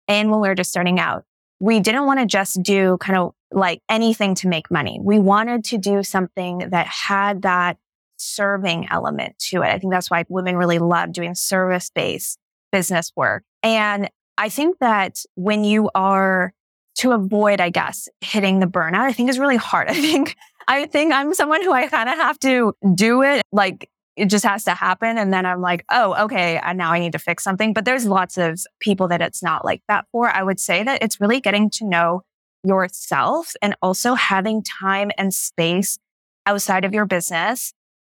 And 0.09 0.29
when 0.29 0.41
we 0.41 0.49
were 0.49 0.55
just 0.55 0.71
starting 0.71 0.99
out, 0.99 1.23
we 1.59 1.79
didn't 1.79 2.05
want 2.05 2.19
to 2.19 2.25
just 2.25 2.61
do 2.63 2.97
kind 2.99 3.17
of 3.17 3.33
like 3.51 3.81
anything 3.89 4.35
to 4.35 4.47
make 4.47 4.71
money. 4.71 4.99
We 5.01 5.19
wanted 5.19 5.63
to 5.65 5.77
do 5.77 6.03
something 6.03 6.69
that 6.69 6.87
had 6.87 7.41
that 7.41 7.77
serving 8.17 8.87
element 8.91 9.37
to 9.39 9.61
it. 9.61 9.69
I 9.69 9.79
think 9.79 9.91
that's 9.91 10.11
why 10.11 10.25
women 10.29 10.57
really 10.57 10.79
love 10.79 11.11
doing 11.11 11.35
service 11.35 11.89
based 11.89 12.37
business 12.71 13.11
work. 13.15 13.43
And 13.63 14.09
I 14.37 14.49
think 14.49 14.77
that 14.79 15.23
when 15.35 15.63
you 15.63 15.89
are 15.95 16.53
to 16.95 17.11
avoid, 17.11 17.61
I 17.61 17.69
guess, 17.69 18.07
hitting 18.21 18.59
the 18.59 18.65
burnout, 18.65 19.01
I 19.01 19.13
think 19.13 19.29
is 19.29 19.39
really 19.39 19.57
hard. 19.57 19.87
I 19.89 19.93
think, 19.93 20.35
I 20.67 20.85
think 20.85 21.13
I'm 21.13 21.33
someone 21.33 21.63
who 21.63 21.71
I 21.71 21.87
kind 21.87 22.09
of 22.09 22.15
have 22.15 22.39
to 22.39 22.73
do 22.93 23.23
it. 23.23 23.41
Like 23.51 23.89
it 24.19 24.29
just 24.29 24.45
has 24.45 24.65
to 24.65 24.73
happen. 24.73 25.17
And 25.17 25.31
then 25.31 25.45
I'm 25.45 25.61
like, 25.61 25.85
oh, 25.89 26.25
okay. 26.25 26.57
And 26.57 26.77
now 26.77 26.91
I 26.91 26.99
need 26.99 27.13
to 27.13 27.19
fix 27.19 27.43
something. 27.43 27.73
But 27.73 27.85
there's 27.85 28.05
lots 28.05 28.37
of 28.37 28.59
people 28.79 29.07
that 29.07 29.21
it's 29.21 29.41
not 29.41 29.63
like 29.63 29.81
that 29.87 30.05
for. 30.11 30.29
I 30.29 30.43
would 30.43 30.59
say 30.59 30.83
that 30.83 31.01
it's 31.01 31.21
really 31.21 31.39
getting 31.39 31.69
to 31.71 31.85
know 31.85 32.21
yourself 32.63 33.53
and 33.61 33.75
also 33.81 34.15
having 34.15 34.61
time 34.61 35.11
and 35.17 35.33
space 35.33 35.97
outside 36.45 36.83
of 36.83 36.93
your 36.93 37.05
business 37.05 37.73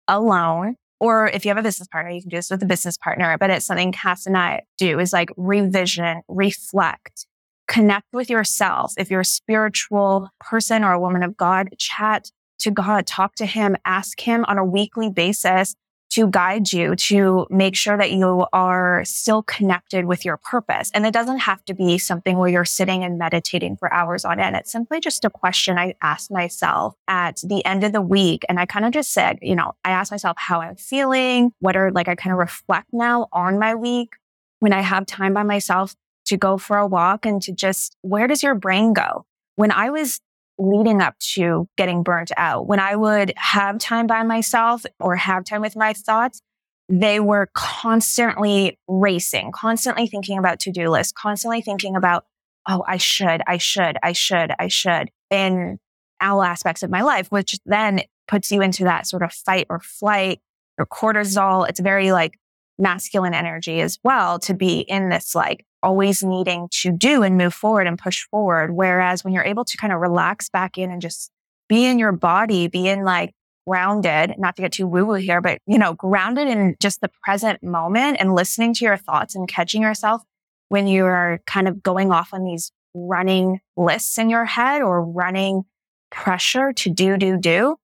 alone. 0.08 0.76
Or 0.98 1.28
if 1.28 1.44
you 1.44 1.50
have 1.50 1.58
a 1.58 1.62
business 1.62 1.88
partner, 1.88 2.10
you 2.10 2.22
can 2.22 2.30
do 2.30 2.36
this 2.36 2.50
with 2.50 2.62
a 2.62 2.66
business 2.66 2.96
partner, 2.96 3.36
but 3.38 3.50
it's 3.50 3.66
something 3.66 3.92
Cass 3.92 4.26
and 4.26 4.36
I 4.36 4.62
do 4.78 4.98
is 4.98 5.12
like 5.12 5.30
revision, 5.36 6.22
reflect, 6.28 7.26
connect 7.68 8.06
with 8.12 8.28
yourself. 8.30 8.94
If 8.98 9.10
you're 9.10 9.20
a 9.20 9.24
spiritual 9.24 10.28
person 10.40 10.84
or 10.84 10.92
a 10.92 11.00
woman 11.00 11.22
of 11.22 11.36
God, 11.36 11.70
chat 11.78 12.30
to 12.60 12.70
God, 12.70 13.06
talk 13.06 13.34
to 13.36 13.46
him, 13.46 13.76
ask 13.84 14.20
him 14.20 14.44
on 14.46 14.58
a 14.58 14.64
weekly 14.64 15.10
basis 15.10 15.74
to 16.10 16.26
guide 16.28 16.72
you 16.72 16.96
to 16.96 17.46
make 17.50 17.76
sure 17.76 17.96
that 17.96 18.10
you 18.10 18.46
are 18.52 19.04
still 19.04 19.42
connected 19.44 20.04
with 20.04 20.24
your 20.24 20.36
purpose. 20.36 20.90
And 20.92 21.06
it 21.06 21.12
doesn't 21.12 21.38
have 21.38 21.64
to 21.66 21.74
be 21.74 21.98
something 21.98 22.36
where 22.36 22.48
you're 22.48 22.64
sitting 22.64 23.04
and 23.04 23.16
meditating 23.18 23.76
for 23.76 23.92
hours 23.92 24.24
on 24.24 24.40
end. 24.40 24.56
It's 24.56 24.72
simply 24.72 25.00
just 25.00 25.24
a 25.24 25.30
question 25.30 25.78
I 25.78 25.94
asked 26.02 26.30
myself 26.30 26.96
at 27.06 27.40
the 27.44 27.64
end 27.64 27.84
of 27.84 27.92
the 27.92 28.02
week. 28.02 28.44
And 28.48 28.58
I 28.58 28.66
kind 28.66 28.84
of 28.84 28.92
just 28.92 29.12
said, 29.12 29.38
you 29.40 29.54
know, 29.54 29.72
I 29.84 29.90
asked 29.90 30.10
myself 30.10 30.36
how 30.38 30.60
I'm 30.60 30.76
feeling, 30.76 31.52
what 31.60 31.76
are 31.76 31.92
like, 31.92 32.08
I 32.08 32.16
kind 32.16 32.32
of 32.32 32.38
reflect 32.38 32.88
now 32.92 33.28
on 33.32 33.58
my 33.58 33.74
week 33.74 34.14
when 34.58 34.72
I 34.72 34.80
have 34.80 35.06
time 35.06 35.34
by 35.34 35.44
myself 35.44 35.94
to 36.26 36.36
go 36.36 36.58
for 36.58 36.76
a 36.76 36.86
walk 36.86 37.24
and 37.24 37.40
to 37.42 37.52
just, 37.52 37.96
where 38.02 38.26
does 38.26 38.42
your 38.42 38.54
brain 38.54 38.92
go? 38.92 39.26
When 39.56 39.70
I 39.70 39.90
was 39.90 40.20
leading 40.60 41.00
up 41.00 41.18
to 41.18 41.66
getting 41.76 42.02
burnt 42.02 42.30
out, 42.36 42.66
when 42.66 42.78
I 42.78 42.94
would 42.94 43.32
have 43.36 43.78
time 43.78 44.06
by 44.06 44.22
myself 44.22 44.84
or 45.00 45.16
have 45.16 45.44
time 45.44 45.62
with 45.62 45.74
my 45.74 45.92
thoughts, 45.94 46.42
they 46.88 47.20
were 47.20 47.48
constantly 47.54 48.78
racing, 48.88 49.52
constantly 49.52 50.06
thinking 50.06 50.38
about 50.38 50.60
to 50.60 50.72
do 50.72 50.88
lists, 50.88 51.12
constantly 51.12 51.62
thinking 51.62 51.96
about, 51.96 52.24
oh, 52.68 52.84
I 52.86 52.98
should, 52.98 53.42
I 53.46 53.58
should, 53.58 53.96
I 54.02 54.12
should, 54.12 54.52
I 54.58 54.68
should 54.68 55.10
in 55.30 55.78
all 56.20 56.42
aspects 56.42 56.82
of 56.82 56.90
my 56.90 57.02
life, 57.02 57.28
which 57.30 57.58
then 57.64 58.02
puts 58.28 58.50
you 58.52 58.60
into 58.60 58.84
that 58.84 59.06
sort 59.06 59.22
of 59.22 59.32
fight 59.32 59.66
or 59.70 59.80
flight 59.80 60.40
or 60.78 60.86
cortisol. 60.86 61.68
It's 61.68 61.80
very 61.80 62.12
like 62.12 62.38
masculine 62.80 63.34
energy 63.34 63.80
as 63.80 63.98
well 64.02 64.38
to 64.40 64.54
be 64.54 64.80
in 64.80 65.08
this 65.08 65.34
like 65.34 65.64
always 65.82 66.22
needing 66.22 66.68
to 66.70 66.92
do 66.92 67.22
and 67.22 67.36
move 67.36 67.54
forward 67.54 67.86
and 67.86 67.98
push 67.98 68.24
forward. 68.30 68.74
Whereas 68.74 69.24
when 69.24 69.32
you're 69.32 69.44
able 69.44 69.64
to 69.64 69.76
kind 69.76 69.92
of 69.92 70.00
relax 70.00 70.48
back 70.48 70.76
in 70.78 70.90
and 70.90 71.00
just 71.00 71.30
be 71.68 71.86
in 71.86 71.98
your 71.98 72.12
body, 72.12 72.68
be 72.68 72.88
in 72.88 73.04
like 73.04 73.32
grounded, 73.66 74.34
not 74.38 74.56
to 74.56 74.62
get 74.62 74.72
too 74.72 74.86
woo 74.86 75.04
woo 75.04 75.14
here, 75.14 75.40
but 75.40 75.58
you 75.66 75.78
know, 75.78 75.94
grounded 75.94 76.48
in 76.48 76.76
just 76.80 77.00
the 77.00 77.10
present 77.22 77.62
moment 77.62 78.16
and 78.20 78.34
listening 78.34 78.74
to 78.74 78.84
your 78.84 78.96
thoughts 78.96 79.34
and 79.34 79.48
catching 79.48 79.82
yourself 79.82 80.22
when 80.68 80.86
you're 80.86 81.40
kind 81.46 81.68
of 81.68 81.82
going 81.82 82.10
off 82.10 82.32
on 82.32 82.44
these 82.44 82.72
running 82.94 83.60
lists 83.76 84.18
in 84.18 84.30
your 84.30 84.44
head 84.44 84.82
or 84.82 85.04
running 85.04 85.62
pressure 86.10 86.72
to 86.72 86.90
do, 86.90 87.16
do, 87.16 87.36
do, 87.36 87.76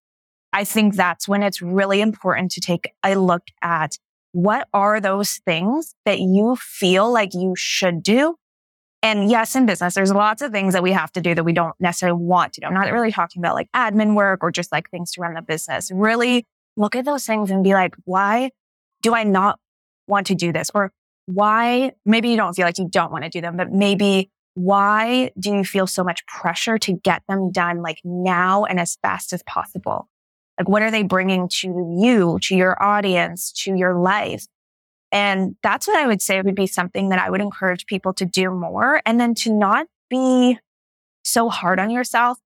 I 0.53 0.65
think 0.65 0.95
that's 0.95 1.29
when 1.29 1.43
it's 1.43 1.61
really 1.61 2.01
important 2.01 2.51
to 2.53 2.61
take 2.61 2.93
a 3.05 3.15
look 3.15 3.43
at 3.63 3.99
what 4.37 4.69
are 4.75 5.01
those 5.01 5.41
things 5.47 5.95
that 6.05 6.21
you 6.21 6.57
feel 6.57 7.11
like 7.11 7.33
you 7.33 7.55
should 7.57 8.03
do? 8.03 8.37
And 9.03 9.31
yes, 9.31 9.57
in 9.57 9.65
business, 9.65 9.95
there's 9.95 10.13
lots 10.13 10.43
of 10.43 10.53
things 10.53 10.75
that 10.75 10.83
we 10.83 10.93
have 10.93 11.11
to 11.13 11.23
do 11.23 11.35
that 11.35 11.43
we 11.43 11.55
don't 11.55 11.75
necessarily 11.81 12.23
want 12.23 12.53
to 12.53 12.61
do. 12.61 12.67
I'm 12.67 12.75
not 12.75 12.93
really 12.93 13.11
talking 13.11 13.41
about 13.41 13.55
like 13.55 13.71
admin 13.75 14.15
work 14.15 14.45
or 14.45 14.51
just 14.51 14.71
like 14.71 14.91
things 14.91 15.13
to 15.13 15.23
run 15.23 15.33
the 15.33 15.41
business. 15.41 15.91
Really 15.91 16.45
look 16.77 16.95
at 16.95 17.07
those 17.07 17.25
things 17.25 17.51
and 17.51 17.65
be 17.65 17.73
like, 17.73 17.95
why 18.05 18.51
do 19.01 19.15
I 19.15 19.23
not 19.23 19.59
want 20.07 20.27
to 20.27 20.35
do 20.35 20.53
this? 20.53 20.71
Or 20.75 20.93
why, 21.25 21.93
maybe 22.05 22.29
you 22.29 22.37
don't 22.37 22.53
feel 22.53 22.67
like 22.67 22.77
you 22.77 22.91
don't 22.91 23.11
want 23.11 23.25
to 23.25 23.31
do 23.31 23.41
them, 23.41 23.57
but 23.57 23.73
maybe 23.73 24.31
why 24.53 25.31
do 25.41 25.51
you 25.51 25.65
feel 25.65 25.87
so 25.87 26.05
much 26.05 26.27
pressure 26.27 26.77
to 26.77 26.93
get 26.93 27.23
them 27.27 27.53
done 27.53 27.81
like 27.81 28.01
now 28.05 28.67
and 28.67 28.79
as 28.79 28.99
fast 29.01 29.33
as 29.33 29.43
possible? 29.45 30.11
Like, 30.59 30.69
what 30.69 30.83
are 30.83 30.91
they 30.91 31.03
bringing 31.03 31.49
to 31.61 31.97
you, 31.99 32.39
to 32.43 32.57
your 32.57 32.83
audience, 32.83 33.53
to 33.65 33.75
your 33.75 33.95
life? 33.95 34.47
And 35.13 35.57
that's 35.63 35.87
what 35.87 35.97
I 35.97 36.07
would 36.07 36.23
say 36.23 36.41
would 36.41 36.55
be 36.55 36.67
something 36.67 37.11
that 37.11 37.19
I 37.19 37.31
would 37.31 37.41
encourage 37.41 37.87
people 37.87 38.13
to 38.15 38.25
do 38.25 38.51
more. 38.51 39.01
And 39.05 39.21
then 39.21 39.35
to 39.37 39.53
not 39.53 39.87
be 40.09 40.59
so 41.25 41.49
hard 41.49 41.79
on 41.79 41.91
yourself 41.91 42.39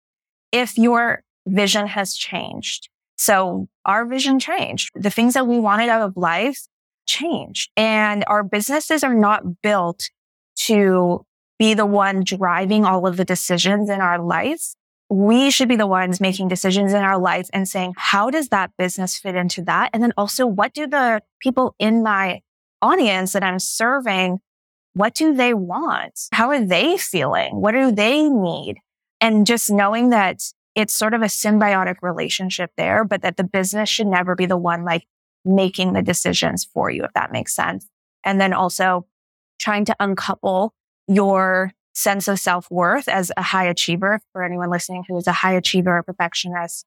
if 0.53 0.77
your 0.77 1.23
vision 1.47 1.87
has 1.87 2.15
changed. 2.15 2.89
So 3.17 3.69
our 3.85 4.05
vision 4.07 4.39
changed. 4.39 4.91
The 4.95 5.11
things 5.11 5.35
that 5.35 5.47
we 5.47 5.59
wanted 5.59 5.89
out 5.89 6.03
of 6.03 6.17
life 6.17 6.67
changed 7.07 7.71
and 7.77 8.25
our 8.27 8.43
businesses 8.43 9.05
are 9.05 9.15
not 9.15 9.63
built 9.63 10.11
to 10.57 11.25
be 11.59 11.75
the 11.75 11.87
one 11.87 12.25
driving 12.25 12.85
all 12.85 13.07
of 13.07 13.17
the 13.17 13.25
decisions 13.25 13.91
in 13.91 14.01
our 14.01 14.19
life. 14.19 14.75
We 15.11 15.51
should 15.51 15.69
be 15.69 15.77
the 15.77 15.89
ones 15.89 16.21
making 16.21 16.49
decisions 16.49 16.93
in 16.93 17.03
our 17.03 17.19
life 17.19 17.51
and 17.53 17.69
saying, 17.69 17.95
how 17.97 18.31
does 18.31 18.49
that 18.51 18.71
business 18.79 19.19
fit 19.19 19.35
into 19.35 19.63
that? 19.65 19.91
And 19.93 20.03
then 20.03 20.13
also, 20.17 20.47
what 20.47 20.73
do 20.73 20.87
the 20.87 21.21
people 21.41 21.75
in 21.81 22.03
my 22.03 22.43
audience 22.81 23.33
that 23.33 23.43
I'm 23.43 23.59
serving, 23.59 24.39
what 24.95 25.15
do 25.15 25.35
they 25.35 25.53
want? 25.53 26.29
How 26.33 26.51
are 26.51 26.65
they 26.65 26.97
feeling? 26.97 27.61
What 27.61 27.73
do 27.73 27.91
they 27.93 28.29
need? 28.29 28.77
And 29.21 29.47
just 29.47 29.71
knowing 29.71 30.11
that 30.11 30.41
it's 30.75 30.95
sort 30.95 31.15
of 31.15 31.23
a 31.23 31.27
symbiotic 31.27 31.97
relationship 32.03 32.71
there, 32.77 33.05
but 33.05 33.23
that 33.23 33.37
the 33.37 33.45
business 33.45 33.89
should 33.89 34.07
never 34.07 34.35
be 34.35 34.47
the 34.47 34.57
one 34.57 34.85
like 34.85 35.07
making 35.45 35.93
the 35.93 36.03
decisions 36.03 36.65
for 36.65 36.91
you, 36.91 37.05
if 37.05 37.13
that 37.15 37.33
makes 37.33 37.55
sense. 37.55 37.89
And 38.25 38.41
then 38.41 38.53
also 38.53 39.07
trying 39.59 39.85
to 39.87 39.97
uncouple 39.99 40.73
your 41.09 41.73
sense 41.93 42.29
of 42.29 42.39
self 42.39 42.71
worth 42.71 43.09
as 43.09 43.33
a 43.37 43.43
high 43.43 43.67
achiever 43.67 44.21
for 44.33 44.43
anyone 44.43 44.71
listening 44.71 45.05
who 45.09 45.17
is 45.17 45.27
a 45.27 45.33
high 45.33 45.55
achiever 45.55 45.99
or 45.99 46.03
perfectionist, 46.03 46.87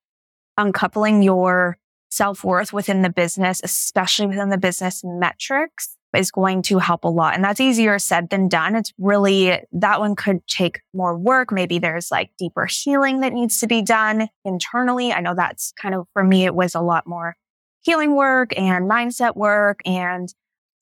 uncoupling 0.57 1.21
your 1.21 1.77
self 2.09 2.43
worth 2.43 2.73
within 2.73 3.01
the 3.01 3.09
business, 3.09 3.61
especially 3.63 4.27
within 4.27 4.49
the 4.49 4.57
business 4.57 5.01
metrics 5.03 5.97
is 6.15 6.29
going 6.29 6.61
to 6.61 6.77
help 6.77 7.03
a 7.05 7.07
lot. 7.07 7.33
And 7.33 7.43
that's 7.43 7.59
easier 7.59 7.97
said 7.97 8.29
than 8.29 8.47
done. 8.47 8.75
It's 8.75 8.93
really, 8.99 9.59
that 9.71 9.99
one 9.99 10.15
could 10.15 10.45
take 10.45 10.79
more 10.93 11.17
work. 11.17 11.51
Maybe 11.51 11.79
there's 11.79 12.11
like 12.11 12.29
deeper 12.37 12.67
healing 12.69 13.21
that 13.21 13.33
needs 13.33 13.59
to 13.61 13.67
be 13.67 13.81
done 13.81 14.27
internally. 14.45 15.11
I 15.11 15.21
know 15.21 15.33
that's 15.33 15.71
kind 15.71 15.95
of, 15.95 16.05
for 16.13 16.23
me, 16.23 16.45
it 16.45 16.53
was 16.53 16.75
a 16.75 16.81
lot 16.81 17.07
more 17.07 17.35
healing 17.81 18.15
work 18.15 18.55
and 18.55 18.87
mindset 18.87 19.35
work 19.35 19.79
and 19.87 20.31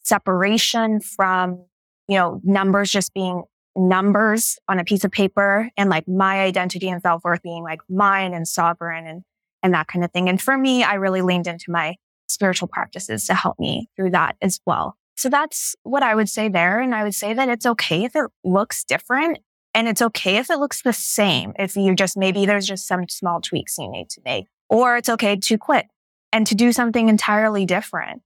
separation 0.04 1.00
from 1.00 1.64
you 2.12 2.18
know, 2.18 2.42
numbers 2.44 2.92
just 2.92 3.14
being 3.14 3.44
numbers 3.76 4.60
on 4.68 4.80
a 4.80 4.84
piece 4.84 5.04
of 5.04 5.12
paper 5.12 5.70
and 5.78 5.90
like 5.90 6.08
my 6.08 6.42
identity 6.42 6.90
and 6.90 7.02
self 7.02 7.24
worth 7.24 7.42
being 7.42 7.64
like 7.64 7.82
mine 7.90 8.34
and 8.34 8.48
sovereign 8.48 9.08
and, 9.08 9.24
and 9.64 9.74
that 9.74 9.88
kind 9.88 10.04
of 10.04 10.12
thing. 10.12 10.30
And 10.30 10.42
for 10.42 10.58
me, 10.58 10.84
I 10.84 10.96
really 10.96 11.22
leaned 11.22 11.48
into 11.48 11.72
my 11.72 11.96
spiritual 12.28 12.68
practices 12.68 13.26
to 13.26 13.34
help 13.34 13.60
me 13.60 13.90
through 13.96 14.12
that 14.12 14.36
as 14.42 14.60
well. 14.66 14.98
So 15.16 15.30
that's 15.30 15.76
what 15.84 16.04
I 16.04 16.16
would 16.16 16.30
say 16.30 16.50
there. 16.50 16.80
And 16.80 16.96
I 16.96 17.04
would 17.04 17.16
say 17.16 17.34
that 17.34 17.50
it's 17.50 17.66
okay 17.66 18.04
if 18.04 18.16
it 18.16 18.30
looks 18.44 18.84
different 18.84 19.40
and 19.74 19.88
it's 19.88 20.02
okay 20.02 20.38
if 20.38 20.50
it 20.50 20.58
looks 20.58 20.82
the 20.82 20.94
same. 20.94 21.54
If 21.60 21.76
you 21.76 21.96
just, 21.96 22.18
maybe 22.18 22.46
there's 22.46 22.66
just 22.66 22.88
some 22.88 23.08
small 23.08 23.42
tweaks 23.42 23.78
you 23.78 23.90
need 23.90 24.10
to 24.12 24.22
make 24.26 24.48
or 24.70 24.98
it's 24.98 25.10
okay 25.10 25.36
to 25.36 25.58
quit 25.58 25.88
and 26.32 26.48
to 26.48 26.56
do 26.56 26.72
something 26.72 27.10
entirely 27.10 27.66
different. 27.66 28.22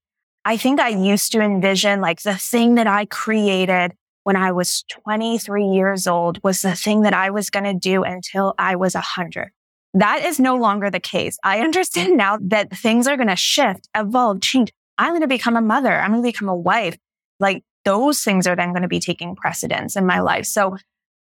I 0.45 0.57
think 0.57 0.79
I 0.79 0.89
used 0.89 1.31
to 1.31 1.41
envision 1.41 2.01
like 2.01 2.21
the 2.21 2.35
thing 2.35 2.75
that 2.75 2.87
I 2.87 3.05
created 3.05 3.93
when 4.25 4.35
I 4.35 4.51
was 4.51 4.83
23 4.89 5.65
years 5.65 6.07
old 6.07 6.39
was 6.43 6.63
the 6.63 6.75
thing 6.75 7.03
that 7.03 7.13
I 7.13 7.29
was 7.29 7.51
going 7.51 7.63
to 7.63 7.75
do 7.75 8.03
until 8.03 8.55
I 8.57 8.75
was 8.75 8.95
100. 8.95 9.51
That 9.93 10.25
is 10.25 10.39
no 10.39 10.55
longer 10.55 10.89
the 10.89 10.99
case. 10.99 11.37
I 11.43 11.59
understand 11.61 12.17
now 12.17 12.39
that 12.41 12.75
things 12.75 13.07
are 13.07 13.17
going 13.17 13.29
to 13.29 13.35
shift, 13.35 13.87
evolve, 13.95 14.41
change. 14.41 14.73
I'm 14.97 15.11
going 15.11 15.21
to 15.21 15.27
become 15.27 15.55
a 15.55 15.61
mother. 15.61 15.93
I'm 15.93 16.11
going 16.11 16.23
to 16.23 16.27
become 16.27 16.49
a 16.49 16.55
wife. 16.55 16.97
Like 17.39 17.63
those 17.85 18.23
things 18.23 18.47
are 18.47 18.55
then 18.55 18.71
going 18.71 18.81
to 18.81 18.87
be 18.87 18.99
taking 18.99 19.35
precedence 19.35 19.95
in 19.95 20.07
my 20.07 20.21
life. 20.21 20.47
So 20.47 20.75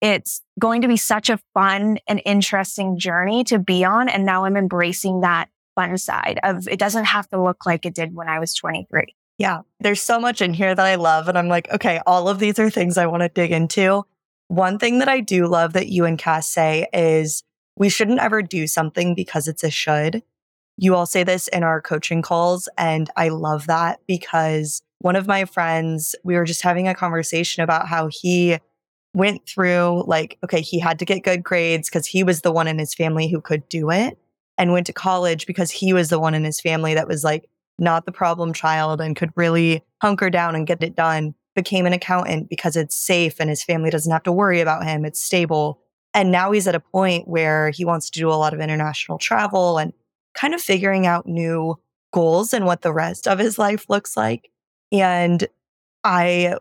it's 0.02 0.42
going 0.60 0.82
to 0.82 0.88
be 0.88 0.98
such 0.98 1.30
a 1.30 1.40
fun 1.54 2.00
and 2.08 2.20
interesting 2.26 2.98
journey 2.98 3.44
to 3.44 3.60
be 3.60 3.86
on. 3.86 4.10
And 4.10 4.26
now 4.26 4.46
I'm 4.46 4.58
embracing 4.58 5.22
that 5.22 5.50
fun 5.76 6.00
side 6.00 6.40
of 6.42 6.68
it 6.68 6.80
doesn't 6.80 7.06
have 7.06 7.28
to 7.30 7.42
look 7.42 7.68
like 7.68 7.86
it 7.86 7.94
did 7.94 8.16
when 8.16 8.28
I 8.28 8.40
was 8.40 8.56
23. 8.56 9.14
Yeah, 9.38 9.62
there's 9.80 10.02
so 10.02 10.20
much 10.20 10.42
in 10.42 10.54
here 10.54 10.74
that 10.74 10.86
I 10.86 10.96
love. 10.96 11.28
And 11.28 11.38
I'm 11.38 11.48
like, 11.48 11.72
okay, 11.72 12.02
all 12.08 12.28
of 12.28 12.40
these 12.40 12.58
are 12.58 12.70
things 12.70 12.98
I 12.98 13.06
want 13.06 13.22
to 13.22 13.30
dig 13.30 13.52
into. 13.52 14.04
One 14.48 14.80
thing 14.80 15.00
that 15.00 15.10
I 15.10 15.20
do 15.20 15.46
love 15.46 15.74
that 15.74 15.90
you 15.90 16.06
and 16.06 16.18
Cass 16.18 16.48
say 16.48 16.88
is 16.92 17.44
we 17.76 17.90
shouldn't 17.90 18.20
ever 18.20 18.42
do 18.42 18.66
something 18.66 19.14
because 19.14 19.48
it's 19.48 19.64
a 19.64 19.70
should. 19.70 20.24
You 20.78 20.96
all 20.96 21.06
say 21.06 21.24
this 21.24 21.48
in 21.50 21.64
our 21.64 21.82
coaching 21.82 22.22
calls. 22.22 22.68
And 22.78 23.10
I 23.16 23.30
love 23.30 23.68
that 23.68 24.00
because 24.08 24.82
one 25.00 25.16
of 25.16 25.28
my 25.28 25.46
friends, 25.46 26.16
we 26.24 26.36
were 26.36 26.46
just 26.46 26.64
having 26.64 26.88
a 26.88 26.96
conversation 26.96 27.62
about 27.62 27.88
how 27.88 28.10
he 28.12 28.58
went 29.14 29.48
through 29.48 30.04
like, 30.08 30.38
okay, 30.44 30.62
he 30.62 30.80
had 30.80 31.00
to 31.00 31.06
get 31.06 31.24
good 31.24 31.44
grades 31.44 31.90
because 31.90 32.08
he 32.08 32.24
was 32.24 32.42
the 32.42 32.52
one 32.52 32.68
in 32.68 32.80
his 32.80 32.94
family 32.94 33.28
who 33.28 33.42
could 33.42 33.68
do 33.70 33.92
it 33.92 34.18
and 34.58 34.72
went 34.72 34.88
to 34.88 34.94
college 34.94 35.46
because 35.46 35.70
he 35.70 35.94
was 35.94 36.10
the 36.10 36.20
one 36.20 36.34
in 36.34 36.44
his 36.44 36.60
family 36.60 36.94
that 36.96 37.08
was 37.08 37.24
like 37.24 37.48
not 37.80 38.06
the 38.06 38.12
problem 38.12 38.54
child 38.54 39.02
and 39.02 39.16
could 39.16 39.32
really 39.36 39.84
hunker 40.02 40.30
down 40.30 40.56
and 40.56 40.68
get 40.68 40.84
it 40.84 40.96
done. 40.96 41.36
Became 41.56 41.86
an 41.86 41.94
accountant 41.94 42.50
because 42.50 42.76
it's 42.76 42.96
safe 42.96 43.40
and 43.40 43.50
his 43.50 43.64
family 43.64 43.90
doesn't 43.90 44.12
have 44.12 44.24
to 44.24 44.32
worry 44.32 44.62
about 44.62 44.84
him. 44.84 45.06
It's 45.06 45.20
stable. 45.20 45.82
And 46.14 46.32
now 46.32 46.52
he's 46.52 46.68
at 46.68 46.76
a 46.76 46.80
point 46.80 47.28
where 47.28 47.70
he 47.72 47.86
wants 47.86 48.10
to 48.10 48.20
do 48.20 48.30
a 48.30 48.34
lot 48.34 48.54
of 48.54 48.60
international 48.60 49.18
travel 49.18 49.78
and 49.78 49.94
kind 50.34 50.54
of 50.54 50.62
figuring 50.62 51.08
out 51.08 51.28
new 51.28 51.76
goals 52.12 52.54
and 52.54 52.66
what 52.66 52.82
the 52.82 52.94
rest 52.94 53.28
of 53.28 53.40
his 53.40 53.58
life 53.58 53.90
looks 53.90 54.16
like. 54.16 54.52
And 54.92 55.48
I 56.04 56.58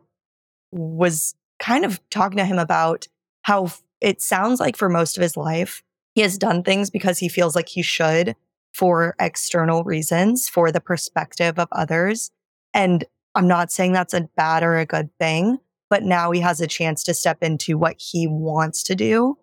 was 0.72 1.34
kind 1.58 1.84
of 1.84 2.00
talking 2.10 2.38
to 2.38 2.44
him 2.44 2.58
about 2.58 3.06
how 3.42 3.70
it 4.00 4.20
sounds 4.20 4.60
like 4.60 4.76
for 4.76 4.88
most 4.88 5.16
of 5.16 5.22
his 5.22 5.36
life, 5.36 5.82
he 6.14 6.22
has 6.22 6.38
done 6.38 6.62
things 6.62 6.90
because 6.90 7.18
he 7.18 7.28
feels 7.28 7.54
like 7.54 7.68
he 7.68 7.82
should 7.82 8.34
for 8.76 9.16
external 9.18 9.84
reasons, 9.84 10.50
for 10.50 10.70
the 10.70 10.82
perspective 10.82 11.58
of 11.58 11.66
others. 11.72 12.30
And 12.74 13.04
I'm 13.34 13.48
not 13.48 13.72
saying 13.72 13.92
that's 13.92 14.12
a 14.12 14.28
bad 14.36 14.62
or 14.62 14.76
a 14.76 14.84
good 14.84 15.08
thing, 15.18 15.58
but 15.88 16.02
now 16.02 16.30
he 16.30 16.40
has 16.40 16.60
a 16.60 16.66
chance 16.66 17.02
to 17.04 17.14
step 17.14 17.38
into 17.40 17.78
what 17.78 17.96
he 17.98 18.26
wants 18.26 18.82
to 18.84 18.94
do 18.94 19.38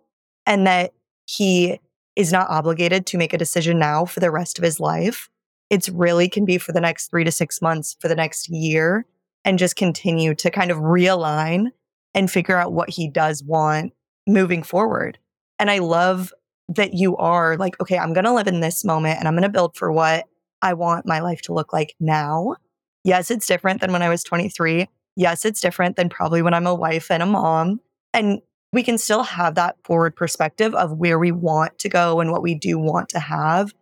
and 0.46 0.68
that 0.68 0.94
he 1.26 1.80
is 2.16 2.32
not 2.32 2.50
obligated 2.50 3.08
to 3.08 3.18
make 3.18 3.34
a 3.34 3.38
decision 3.38 3.80
now 3.80 4.06
for 4.06 4.20
the 4.20 4.30
rest 4.30 4.60
of 4.60 4.64
his 4.64 4.80
life. 4.80 5.30
It's 5.72 5.90
really 5.90 6.30
can 6.30 6.46
be 6.46 6.60
for 6.60 6.72
the 6.72 6.82
next 6.82 7.10
three 7.10 7.24
to 7.24 7.32
six 7.32 7.60
months, 7.60 7.98
for 8.00 8.08
the 8.08 8.16
next 8.16 8.50
year, 8.50 9.08
and 9.44 9.58
just 9.58 9.76
continue 9.76 10.36
to 10.36 10.52
kind 10.52 10.70
of 10.70 10.78
realign 10.78 11.70
and 12.14 12.30
figure 12.30 12.58
out 12.58 12.74
what 12.74 12.92
he 12.92 13.10
does 13.10 13.44
want 13.44 13.94
moving 14.28 14.62
forward. 14.62 15.18
And 15.58 15.72
I 15.72 15.80
love 15.80 16.32
that 16.70 16.94
you 16.94 17.18
are 17.18 17.58
like, 17.58 17.80
okay, 17.82 17.98
I'm 17.98 18.14
going 18.14 18.26
to 18.26 18.34
live 18.34 18.48
in 18.48 18.62
this 18.62 18.84
moment 18.86 19.20
and 19.20 19.28
I'm 19.28 19.34
going 19.34 19.44
to 19.44 19.50
build 19.50 19.76
for 19.76 19.92
what 19.92 20.26
I 20.62 20.74
want 20.74 21.06
my 21.06 21.20
life 21.20 21.42
to 21.44 21.54
look 21.54 21.74
like 21.74 21.94
now. 22.00 22.56
Yes, 23.04 23.30
it's 23.30 23.48
different 23.48 23.82
than 23.82 23.92
when 23.92 24.02
I 24.02 24.10
was 24.10 24.24
23. 24.24 24.88
Yes, 25.16 25.46
it's 25.46 25.62
different 25.62 25.98
than 25.98 26.10
probably 26.10 26.42
when 26.42 26.54
I'm 26.54 26.68
a 26.68 26.74
wife 26.74 27.12
and 27.12 27.22
a 27.22 27.26
mom. 27.26 27.82
And 28.14 28.42
we 28.72 28.82
can 28.82 28.98
still 28.98 29.24
have 29.24 29.56
that 29.56 29.76
forward 29.84 30.16
perspective 30.16 30.74
of 30.74 30.98
where 30.98 31.20
we 31.20 31.32
want 31.32 31.78
to 31.80 31.90
go 31.90 32.20
and 32.20 32.32
what 32.32 32.42
we 32.42 32.56
do 32.56 32.80
want 32.80 33.10
to 33.10 33.20
have, 33.20 33.74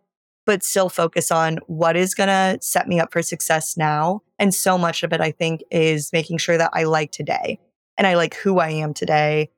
but 0.44 0.62
still 0.62 0.88
focus 0.88 1.30
on 1.30 1.58
what 1.66 1.96
is 1.96 2.14
going 2.14 2.28
to 2.28 2.58
set 2.60 2.88
me 2.88 3.00
up 3.00 3.12
for 3.12 3.22
success 3.22 3.76
now. 3.76 4.20
And 4.38 4.54
so 4.54 4.76
much 4.76 5.02
of 5.02 5.12
it, 5.12 5.20
I 5.20 5.30
think, 5.30 5.62
is 5.70 6.12
making 6.12 6.38
sure 6.38 6.58
that 6.58 6.70
I 6.74 6.82
like 6.84 7.12
today 7.12 7.58
and 7.96 8.06
I 8.06 8.14
like 8.14 8.34
who 8.34 8.58
I 8.58 8.70
am 8.70 8.92
today. 8.92 9.50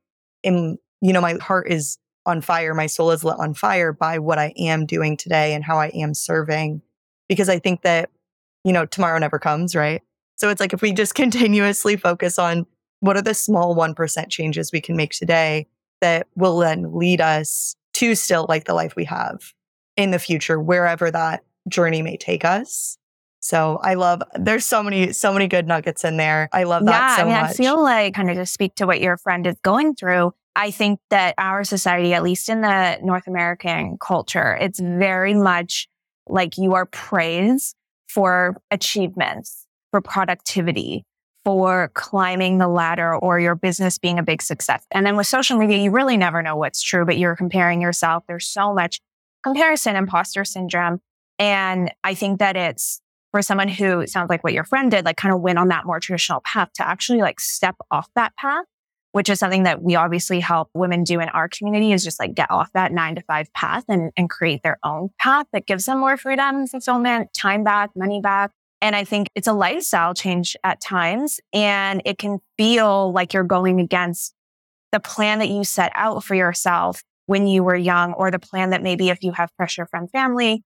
And, 0.45 0.79
you 1.01 1.13
know, 1.13 1.21
my 1.21 1.35
heart 1.41 1.69
is 1.71 1.99
on 2.27 2.41
fire. 2.41 2.75
My 2.75 2.87
soul 2.87 3.11
is 3.11 3.25
lit 3.25 3.39
on 3.39 3.55
fire 3.55 3.93
by 3.93 4.19
what 4.19 4.39
I 4.39 4.53
am 4.57 4.87
doing 4.87 5.17
today 5.17 5.55
and 5.55 5.65
how 5.65 5.79
I 5.79 5.89
am 5.89 6.15
serving. 6.15 6.83
Because 7.29 7.49
I 7.49 7.59
think 7.59 7.83
that, 7.83 8.11
you 8.65 8.73
know, 8.73 8.87
tomorrow 8.87 9.19
never 9.19 9.39
comes, 9.39 9.75
right? 9.75 10.03
So 10.37 10.51
it's 10.51 10.61
like 10.61 10.73
if 10.73 10.83
we 10.83 10.93
just 10.93 11.15
continuously 11.15 11.97
focus 11.97 12.39
on 12.39 12.67
what 13.01 13.17
are 13.17 13.23
the 13.23 13.35
small 13.35 13.77
1% 13.77 14.31
changes 14.31 14.73
we 14.73 14.81
can 14.81 14.97
make 14.97 15.13
today 15.13 15.67
that 16.01 16.27
will 16.37 16.59
then 16.59 16.97
lead 16.97 17.21
us 17.21 17.77
to 17.95 18.15
still 18.15 18.47
like 18.49 18.65
the 18.65 18.75
life 18.75 18.97
we 18.97 19.05
have 19.05 19.53
in 19.97 20.11
the 20.11 20.19
future, 20.19 20.61
wherever 20.61 21.11
that 21.11 21.45
journey 21.69 22.03
may 22.03 22.17
take 22.17 22.45
us. 22.45 22.99
So 23.45 23.79
I 23.83 23.93
love 23.93 24.23
there's 24.35 24.65
so 24.65 24.83
many 24.83 25.13
so 25.13 25.31
many 25.31 25.49
good 25.49 25.67
nuggets 25.69 26.03
in 26.03 26.17
there. 26.17 26.49
I 26.51 26.65
love 26.65 26.87
that 26.87 26.91
yeah, 26.91 27.17
so 27.17 27.23
I 27.23 27.25
mean, 27.27 27.35
much. 27.35 27.51
I 27.51 27.53
feel 27.53 27.83
like 27.83 28.15
kind 28.15 28.31
of 28.31 28.37
to 28.37 28.47
speak 28.47 28.75
to 28.77 28.87
what 28.87 29.03
your 29.03 29.19
friend 29.19 29.47
is 29.47 29.57
going 29.63 29.97
through. 29.97 30.33
I 30.57 30.71
think 30.71 30.99
that 31.11 31.35
our 31.37 31.63
society, 31.63 32.15
at 32.15 32.23
least 32.23 32.49
in 32.49 32.63
the 32.63 32.99
North 33.03 33.27
American 33.27 33.99
culture, 33.99 34.57
it's 34.59 34.81
very 34.81 35.35
much 35.35 35.89
like 36.27 36.57
you 36.57 36.73
are 36.73 36.87
praised 36.87 37.77
for 38.09 38.57
achievements, 38.71 39.67
for 39.91 40.01
productivity, 40.01 41.05
for 41.45 41.91
climbing 41.93 42.57
the 42.57 42.69
ladder 42.69 43.15
or 43.15 43.39
your 43.39 43.57
business 43.57 43.99
being 43.99 44.19
a 44.19 44.23
big 44.23 44.41
success. 44.41 44.87
And 44.91 45.05
then 45.05 45.19
with 45.19 45.27
social 45.27 45.59
media, 45.59 45.77
you 45.77 45.91
really 45.91 46.17
never 46.17 46.41
know 46.41 46.57
what's 46.57 46.81
true, 46.81 47.05
but 47.05 47.19
you're 47.19 47.37
comparing 47.37 47.83
yourself. 47.83 48.25
There's 48.27 48.47
so 48.47 48.73
much 48.73 49.03
comparison, 49.43 49.97
imposter 49.97 50.47
syndrome. 50.47 51.03
And 51.39 51.93
I 52.03 52.15
think 52.15 52.39
that 52.39 52.57
it's 52.57 53.03
for 53.35 53.43
someone 53.43 53.67
who 53.67 54.07
sounds 54.07 54.31
like 54.31 54.45
what 54.45 54.53
your 54.53 54.63
friend 54.63 54.93
did, 54.93 55.05
like 55.05 55.17
kind 55.17 55.35
of 55.35 55.41
went 55.41 55.59
on 55.59 55.67
that 55.67 55.85
more 55.85 55.99
traditional 55.99 56.41
path 56.43 56.73
to 56.73 56.87
actually 56.87 57.19
like 57.19 57.41
step 57.41 57.75
off 57.91 58.09
that 58.15 58.33
path, 58.37 58.65
which 59.11 59.29
is 59.29 59.41
something 59.41 59.65
that 59.65 59.83
we 59.83 59.97
obviously 59.97 60.39
help 60.39 60.71
women 60.73 61.03
do 61.03 61.19
in 61.19 61.29
our 61.31 61.49
community 61.49 61.91
is 61.91 62.05
just 62.05 62.21
like 62.21 62.33
get 62.33 62.49
off 62.49 62.71
that 62.75 62.93
nine 62.93 63.17
to 63.17 63.23
five 63.23 63.53
path 63.53 63.83
and, 63.89 64.13
and 64.17 64.31
create 64.31 64.63
their 64.63 64.79
own 64.85 65.09
path 65.19 65.47
that 65.53 65.67
gives 65.67 65.87
them 65.87 65.99
more 65.99 66.17
freedom, 66.17 66.69
fulfillment, 66.69 67.29
time 67.35 67.65
back, 67.65 67.91
money 67.97 68.21
back. 68.21 68.53
And 68.81 68.95
I 68.95 69.03
think 69.03 69.27
it's 69.35 69.49
a 69.49 69.53
lifestyle 69.53 70.15
change 70.15 70.57
at 70.63 70.81
times 70.81 71.41
and 71.53 72.03
it 72.05 72.19
can 72.19 72.39
feel 72.57 73.13
like 73.13 73.35
you're 73.35 73.43
going 73.43 73.81
against 73.81 74.33
the 74.93 75.01
plan 75.01 75.41
that 75.41 75.49
you 75.49 75.65
set 75.65 75.91
out 75.97 76.23
for 76.23 76.37
yourself 76.37 77.03
when 77.27 77.49
you 77.49 77.65
were 77.65 77.75
young 77.75 78.13
or 78.13 78.31
the 78.31 78.39
plan 78.39 78.71
that 78.71 78.81
maybe 78.81 79.09
if 79.09 79.25
you 79.25 79.33
have 79.33 79.51
pressure 79.57 79.89
from 79.91 80.07
family 80.07 80.63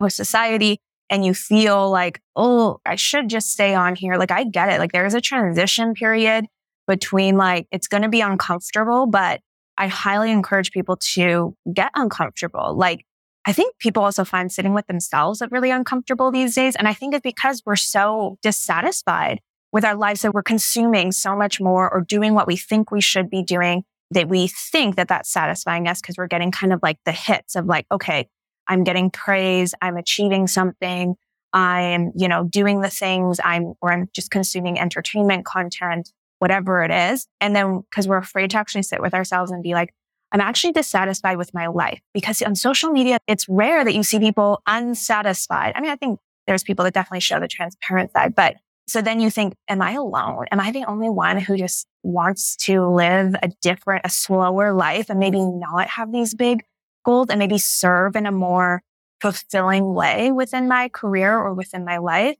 or 0.00 0.08
society, 0.08 0.80
and 1.10 1.24
you 1.24 1.34
feel 1.34 1.90
like, 1.90 2.20
oh, 2.36 2.80
I 2.84 2.96
should 2.96 3.28
just 3.28 3.50
stay 3.50 3.74
on 3.74 3.94
here. 3.94 4.16
Like, 4.16 4.30
I 4.30 4.44
get 4.44 4.70
it. 4.70 4.78
Like, 4.78 4.92
there 4.92 5.06
is 5.06 5.14
a 5.14 5.20
transition 5.20 5.94
period 5.94 6.46
between 6.86 7.36
like, 7.36 7.66
it's 7.70 7.88
going 7.88 8.02
to 8.02 8.08
be 8.08 8.20
uncomfortable, 8.20 9.06
but 9.06 9.40
I 9.76 9.86
highly 9.86 10.30
encourage 10.30 10.72
people 10.72 10.96
to 11.14 11.54
get 11.72 11.90
uncomfortable. 11.94 12.76
Like, 12.76 13.04
I 13.46 13.52
think 13.52 13.78
people 13.78 14.02
also 14.02 14.24
find 14.24 14.52
sitting 14.52 14.74
with 14.74 14.86
themselves 14.86 15.42
really 15.50 15.70
uncomfortable 15.70 16.30
these 16.30 16.54
days. 16.54 16.76
And 16.76 16.88
I 16.88 16.94
think 16.94 17.14
it's 17.14 17.22
because 17.22 17.62
we're 17.64 17.76
so 17.76 18.36
dissatisfied 18.42 19.40
with 19.72 19.84
our 19.84 19.94
lives 19.94 20.22
that 20.22 20.34
we're 20.34 20.42
consuming 20.42 21.12
so 21.12 21.36
much 21.36 21.60
more 21.60 21.90
or 21.92 22.00
doing 22.00 22.34
what 22.34 22.46
we 22.46 22.56
think 22.56 22.90
we 22.90 23.00
should 23.00 23.30
be 23.30 23.42
doing 23.42 23.84
that 24.10 24.28
we 24.28 24.48
think 24.48 24.96
that 24.96 25.08
that's 25.08 25.30
satisfying 25.30 25.86
us 25.86 26.00
because 26.00 26.16
we're 26.16 26.26
getting 26.26 26.50
kind 26.50 26.72
of 26.72 26.80
like 26.82 26.98
the 27.04 27.12
hits 27.12 27.54
of 27.54 27.66
like, 27.66 27.86
okay, 27.92 28.28
I'm 28.68 28.84
getting 28.84 29.10
praise. 29.10 29.74
I'm 29.80 29.96
achieving 29.96 30.46
something. 30.46 31.14
I'm, 31.52 32.12
you 32.14 32.28
know, 32.28 32.44
doing 32.44 32.82
the 32.82 32.90
things 32.90 33.40
I'm, 33.42 33.74
or 33.80 33.92
I'm 33.92 34.08
just 34.14 34.30
consuming 34.30 34.78
entertainment 34.78 35.46
content, 35.46 36.12
whatever 36.38 36.82
it 36.82 36.90
is. 36.90 37.26
And 37.40 37.56
then 37.56 37.80
because 37.80 38.06
we're 38.06 38.18
afraid 38.18 38.50
to 38.50 38.58
actually 38.58 38.82
sit 38.82 39.00
with 39.00 39.14
ourselves 39.14 39.50
and 39.50 39.62
be 39.62 39.72
like, 39.72 39.94
I'm 40.30 40.40
actually 40.42 40.72
dissatisfied 40.72 41.38
with 41.38 41.54
my 41.54 41.68
life 41.68 42.00
because 42.12 42.42
on 42.42 42.54
social 42.54 42.90
media, 42.90 43.18
it's 43.26 43.48
rare 43.48 43.82
that 43.82 43.94
you 43.94 44.02
see 44.02 44.18
people 44.18 44.60
unsatisfied. 44.66 45.72
I 45.74 45.80
mean, 45.80 45.90
I 45.90 45.96
think 45.96 46.20
there's 46.46 46.62
people 46.62 46.84
that 46.84 46.92
definitely 46.92 47.20
show 47.20 47.40
the 47.40 47.48
transparent 47.48 48.12
side, 48.12 48.34
but 48.34 48.56
so 48.88 49.02
then 49.02 49.20
you 49.20 49.30
think, 49.30 49.54
am 49.68 49.82
I 49.82 49.92
alone? 49.92 50.46
Am 50.50 50.60
I 50.60 50.70
the 50.70 50.84
only 50.84 51.10
one 51.10 51.38
who 51.38 51.58
just 51.58 51.86
wants 52.02 52.56
to 52.56 52.86
live 52.86 53.34
a 53.42 53.48
different, 53.60 54.06
a 54.06 54.10
slower 54.10 54.72
life 54.72 55.10
and 55.10 55.20
maybe 55.20 55.44
not 55.44 55.88
have 55.88 56.10
these 56.10 56.34
big 56.34 56.64
goals 57.08 57.28
and 57.30 57.38
maybe 57.38 57.58
serve 57.58 58.16
in 58.16 58.26
a 58.26 58.32
more 58.32 58.82
fulfilling 59.20 59.94
way 59.94 60.30
within 60.30 60.68
my 60.68 60.88
career 60.88 61.36
or 61.36 61.54
within 61.54 61.84
my 61.84 61.96
life. 61.96 62.36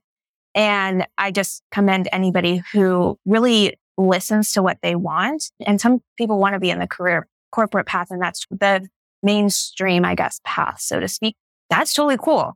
And 0.53 1.07
I 1.17 1.31
just 1.31 1.63
commend 1.71 2.07
anybody 2.11 2.61
who 2.71 3.17
really 3.25 3.77
listens 3.97 4.53
to 4.53 4.61
what 4.61 4.77
they 4.81 4.95
want. 4.95 5.51
And 5.65 5.81
some 5.81 6.01
people 6.17 6.39
want 6.39 6.53
to 6.53 6.59
be 6.59 6.69
in 6.69 6.79
the 6.79 6.87
career 6.87 7.27
corporate 7.51 7.87
path, 7.87 8.11
and 8.11 8.21
that's 8.21 8.45
the 8.51 8.87
mainstream, 9.23 10.05
I 10.05 10.13
guess, 10.13 10.39
path, 10.43 10.79
so 10.79 10.99
to 10.99 11.07
speak. 11.07 11.35
That's 11.71 11.93
totally 11.93 12.17
cool. 12.17 12.55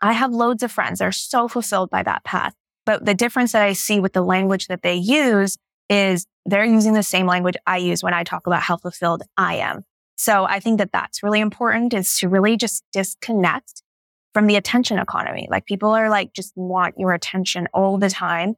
I 0.00 0.12
have 0.12 0.32
loads 0.32 0.62
of 0.62 0.72
friends 0.72 0.98
that 0.98 1.04
are 1.04 1.12
so 1.12 1.48
fulfilled 1.48 1.90
by 1.90 2.02
that 2.02 2.24
path. 2.24 2.54
But 2.86 3.04
the 3.04 3.14
difference 3.14 3.52
that 3.52 3.62
I 3.62 3.74
see 3.74 4.00
with 4.00 4.14
the 4.14 4.22
language 4.22 4.68
that 4.68 4.82
they 4.82 4.94
use 4.94 5.58
is 5.90 6.26
they're 6.46 6.64
using 6.64 6.94
the 6.94 7.02
same 7.02 7.26
language 7.26 7.56
I 7.66 7.76
use 7.76 8.02
when 8.02 8.14
I 8.14 8.24
talk 8.24 8.46
about 8.46 8.62
how 8.62 8.76
fulfilled 8.78 9.22
I 9.36 9.56
am. 9.56 9.84
So 10.16 10.44
I 10.44 10.60
think 10.60 10.78
that 10.78 10.92
that's 10.92 11.22
really 11.22 11.40
important 11.40 11.94
is 11.94 12.18
to 12.18 12.28
really 12.28 12.56
just 12.56 12.82
disconnect 12.92 13.82
from 14.32 14.46
the 14.46 14.56
attention 14.56 14.98
economy. 14.98 15.46
Like 15.50 15.66
people 15.66 15.90
are 15.90 16.10
like, 16.10 16.32
just 16.32 16.52
want 16.56 16.94
your 16.98 17.12
attention 17.12 17.68
all 17.72 17.98
the 17.98 18.10
time. 18.10 18.54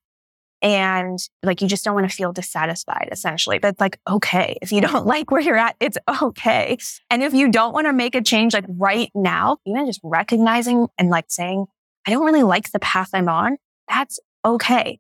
And 0.60 1.18
like, 1.42 1.62
you 1.62 1.68
just 1.68 1.84
don't 1.84 1.94
want 1.94 2.08
to 2.08 2.14
feel 2.14 2.32
dissatisfied 2.32 3.08
essentially. 3.12 3.58
But 3.58 3.78
like, 3.78 3.98
okay, 4.08 4.58
if 4.62 4.72
you 4.72 4.80
don't 4.80 5.06
like 5.14 5.30
where 5.30 5.40
you're 5.40 5.56
at, 5.56 5.76
it's 5.80 5.98
okay. 6.22 6.78
And 7.10 7.22
if 7.22 7.34
you 7.34 7.50
don't 7.50 7.72
want 7.72 7.86
to 7.86 7.92
make 7.92 8.14
a 8.14 8.22
change 8.22 8.54
like 8.54 8.64
right 8.68 9.10
now, 9.14 9.58
even 9.66 9.86
just 9.86 10.00
recognizing 10.02 10.88
and 10.96 11.10
like 11.10 11.26
saying, 11.28 11.66
I 12.06 12.10
don't 12.10 12.24
really 12.24 12.42
like 12.42 12.70
the 12.70 12.80
path 12.80 13.10
I'm 13.12 13.28
on, 13.28 13.56
that's 13.88 14.18
okay. 14.44 14.98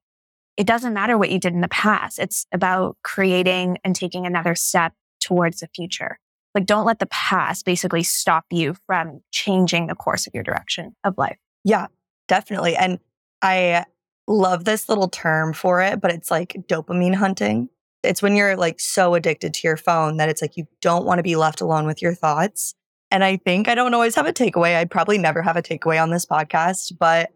It 0.56 0.66
doesn't 0.66 0.92
matter 0.92 1.16
what 1.16 1.30
you 1.30 1.38
did 1.38 1.54
in 1.54 1.60
the 1.60 1.68
past. 1.68 2.18
It's 2.18 2.46
about 2.52 2.96
creating 3.04 3.78
and 3.84 3.94
taking 3.94 4.26
another 4.26 4.54
step 4.54 4.92
towards 5.20 5.60
the 5.60 5.68
future. 5.74 6.18
Like, 6.54 6.66
don't 6.66 6.86
let 6.86 6.98
the 6.98 7.06
past 7.06 7.64
basically 7.64 8.02
stop 8.02 8.44
you 8.50 8.74
from 8.86 9.20
changing 9.30 9.86
the 9.86 9.94
course 9.94 10.26
of 10.26 10.34
your 10.34 10.42
direction 10.42 10.94
of 11.04 11.16
life. 11.18 11.38
Yeah, 11.64 11.86
definitely. 12.26 12.74
And 12.76 12.98
I 13.42 13.84
love 14.26 14.64
this 14.64 14.88
little 14.88 15.08
term 15.08 15.52
for 15.52 15.80
it, 15.80 16.00
but 16.00 16.10
it's 16.10 16.30
like 16.30 16.54
dopamine 16.68 17.14
hunting. 17.14 17.68
It's 18.02 18.22
when 18.22 18.36
you're 18.36 18.56
like 18.56 18.80
so 18.80 19.14
addicted 19.14 19.54
to 19.54 19.60
your 19.66 19.76
phone 19.76 20.18
that 20.18 20.28
it's 20.28 20.42
like 20.42 20.56
you 20.56 20.66
don't 20.80 21.04
want 21.04 21.18
to 21.18 21.22
be 21.22 21.36
left 21.36 21.60
alone 21.60 21.86
with 21.86 22.00
your 22.00 22.14
thoughts. 22.14 22.74
And 23.10 23.24
I 23.24 23.38
think 23.38 23.68
I 23.68 23.74
don't 23.74 23.94
always 23.94 24.14
have 24.14 24.26
a 24.26 24.32
takeaway. 24.32 24.76
I 24.76 24.84
probably 24.84 25.18
never 25.18 25.42
have 25.42 25.56
a 25.56 25.62
takeaway 25.62 26.00
on 26.00 26.10
this 26.10 26.26
podcast, 26.26 26.92
but 26.98 27.30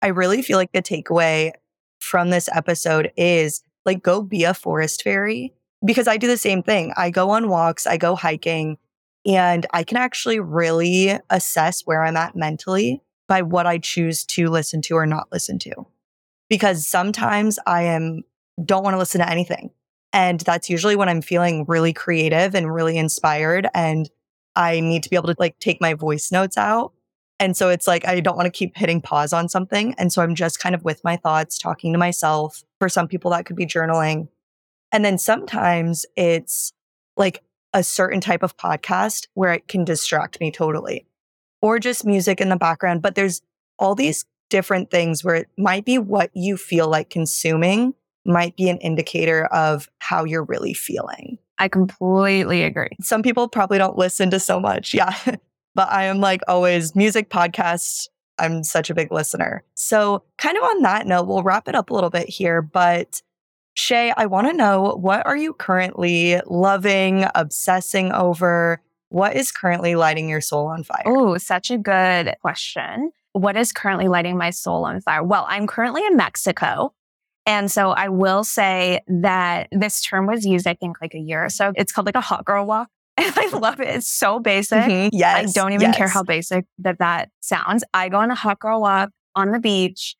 I 0.00 0.08
really 0.08 0.42
feel 0.42 0.56
like 0.56 0.72
the 0.72 0.82
takeaway 0.82 1.52
from 2.00 2.30
this 2.30 2.48
episode 2.52 3.12
is 3.16 3.62
like 3.84 4.02
go 4.02 4.22
be 4.22 4.44
a 4.44 4.54
forest 4.54 5.02
fairy 5.02 5.52
because 5.84 6.08
I 6.08 6.16
do 6.16 6.26
the 6.26 6.36
same 6.36 6.62
thing. 6.62 6.92
I 6.96 7.10
go 7.10 7.30
on 7.30 7.48
walks, 7.48 7.86
I 7.86 7.96
go 7.96 8.14
hiking, 8.14 8.78
and 9.26 9.66
I 9.72 9.84
can 9.84 9.96
actually 9.96 10.40
really 10.40 11.18
assess 11.30 11.82
where 11.82 12.02
I'm 12.02 12.16
at 12.16 12.36
mentally 12.36 13.02
by 13.28 13.42
what 13.42 13.66
I 13.66 13.78
choose 13.78 14.24
to 14.24 14.48
listen 14.48 14.80
to 14.82 14.94
or 14.94 15.06
not 15.06 15.28
listen 15.30 15.58
to. 15.60 15.86
Because 16.48 16.86
sometimes 16.86 17.58
I 17.66 17.82
am 17.82 18.22
don't 18.64 18.82
want 18.82 18.94
to 18.94 18.98
listen 18.98 19.20
to 19.20 19.30
anything. 19.30 19.70
And 20.12 20.40
that's 20.40 20.70
usually 20.70 20.96
when 20.96 21.08
I'm 21.08 21.20
feeling 21.20 21.64
really 21.68 21.92
creative 21.92 22.54
and 22.54 22.72
really 22.72 22.96
inspired 22.96 23.68
and 23.74 24.10
I 24.56 24.80
need 24.80 25.02
to 25.04 25.10
be 25.10 25.16
able 25.16 25.28
to 25.28 25.36
like 25.38 25.58
take 25.60 25.80
my 25.80 25.94
voice 25.94 26.32
notes 26.32 26.56
out. 26.56 26.92
And 27.38 27.56
so 27.56 27.68
it's 27.68 27.86
like 27.86 28.06
I 28.06 28.18
don't 28.20 28.36
want 28.36 28.46
to 28.46 28.50
keep 28.50 28.76
hitting 28.76 29.00
pause 29.00 29.32
on 29.32 29.48
something. 29.48 29.94
And 29.98 30.12
so 30.12 30.22
I'm 30.22 30.34
just 30.34 30.58
kind 30.58 30.74
of 30.74 30.82
with 30.84 31.04
my 31.04 31.16
thoughts, 31.16 31.58
talking 31.58 31.92
to 31.92 31.98
myself. 31.98 32.64
For 32.80 32.88
some 32.88 33.06
people 33.06 33.30
that 33.32 33.44
could 33.44 33.56
be 33.56 33.66
journaling 33.66 34.28
and 34.92 35.04
then 35.04 35.18
sometimes 35.18 36.06
it's 36.16 36.72
like 37.16 37.42
a 37.74 37.82
certain 37.82 38.20
type 38.20 38.42
of 38.42 38.56
podcast 38.56 39.26
where 39.34 39.52
it 39.52 39.68
can 39.68 39.84
distract 39.84 40.40
me 40.40 40.50
totally 40.50 41.06
or 41.60 41.78
just 41.78 42.04
music 42.04 42.40
in 42.40 42.48
the 42.48 42.56
background. 42.56 43.02
But 43.02 43.14
there's 43.14 43.42
all 43.78 43.94
these 43.94 44.24
different 44.48 44.90
things 44.90 45.22
where 45.22 45.34
it 45.34 45.48
might 45.58 45.84
be 45.84 45.98
what 45.98 46.30
you 46.34 46.56
feel 46.56 46.88
like 46.88 47.10
consuming 47.10 47.94
might 48.24 48.56
be 48.56 48.68
an 48.68 48.78
indicator 48.78 49.46
of 49.46 49.88
how 50.00 50.24
you're 50.24 50.44
really 50.44 50.74
feeling. 50.74 51.38
I 51.58 51.68
completely 51.68 52.62
agree. 52.62 52.90
Some 53.00 53.22
people 53.22 53.48
probably 53.48 53.78
don't 53.78 53.98
listen 53.98 54.30
to 54.30 54.40
so 54.40 54.60
much. 54.60 54.94
Yeah. 54.94 55.14
but 55.74 55.90
I 55.90 56.04
am 56.04 56.20
like 56.20 56.42
always 56.46 56.94
music 56.94 57.30
podcasts. 57.30 58.08
I'm 58.38 58.62
such 58.62 58.90
a 58.90 58.94
big 58.94 59.10
listener. 59.10 59.64
So, 59.74 60.22
kind 60.36 60.56
of 60.56 60.62
on 60.62 60.82
that 60.82 61.08
note, 61.08 61.26
we'll 61.26 61.42
wrap 61.42 61.66
it 61.66 61.74
up 61.74 61.90
a 61.90 61.94
little 61.94 62.10
bit 62.10 62.28
here. 62.28 62.62
But 62.62 63.20
Shay, 63.78 64.12
I 64.16 64.26
want 64.26 64.48
to 64.48 64.52
know 64.52 64.96
what 65.00 65.24
are 65.24 65.36
you 65.36 65.52
currently 65.52 66.40
loving, 66.46 67.26
obsessing 67.36 68.10
over? 68.10 68.82
What 69.10 69.36
is 69.36 69.52
currently 69.52 69.94
lighting 69.94 70.28
your 70.28 70.40
soul 70.40 70.66
on 70.66 70.82
fire? 70.82 71.04
Oh, 71.06 71.38
such 71.38 71.70
a 71.70 71.78
good 71.78 72.34
question. 72.40 73.12
What 73.34 73.56
is 73.56 73.70
currently 73.70 74.08
lighting 74.08 74.36
my 74.36 74.50
soul 74.50 74.84
on 74.84 75.00
fire? 75.00 75.22
Well, 75.22 75.46
I'm 75.48 75.68
currently 75.68 76.04
in 76.04 76.16
Mexico. 76.16 76.92
And 77.46 77.70
so 77.70 77.90
I 77.90 78.08
will 78.08 78.42
say 78.42 79.00
that 79.06 79.68
this 79.70 80.02
term 80.02 80.26
was 80.26 80.44
used, 80.44 80.66
I 80.66 80.74
think, 80.74 80.96
like 81.00 81.14
a 81.14 81.20
year 81.20 81.44
or 81.44 81.48
so. 81.48 81.72
It's 81.76 81.92
called 81.92 82.06
like 82.06 82.16
a 82.16 82.20
hot 82.20 82.44
girl 82.44 82.66
walk. 82.66 82.88
And 83.16 83.32
I 83.36 83.56
love 83.56 83.80
it. 83.80 83.88
It's 83.94 84.12
so 84.12 84.40
basic. 84.40 84.78
Mm-hmm. 84.78 85.16
Yes. 85.16 85.36
I 85.36 85.60
don't 85.60 85.72
even 85.72 85.90
yes. 85.90 85.96
care 85.96 86.08
how 86.08 86.24
basic 86.24 86.66
that 86.78 86.98
that 86.98 87.30
sounds. 87.38 87.84
I 87.94 88.08
go 88.08 88.18
on 88.18 88.32
a 88.32 88.34
hot 88.34 88.58
girl 88.58 88.80
walk 88.80 89.10
on 89.36 89.52
the 89.52 89.60
beach 89.60 90.16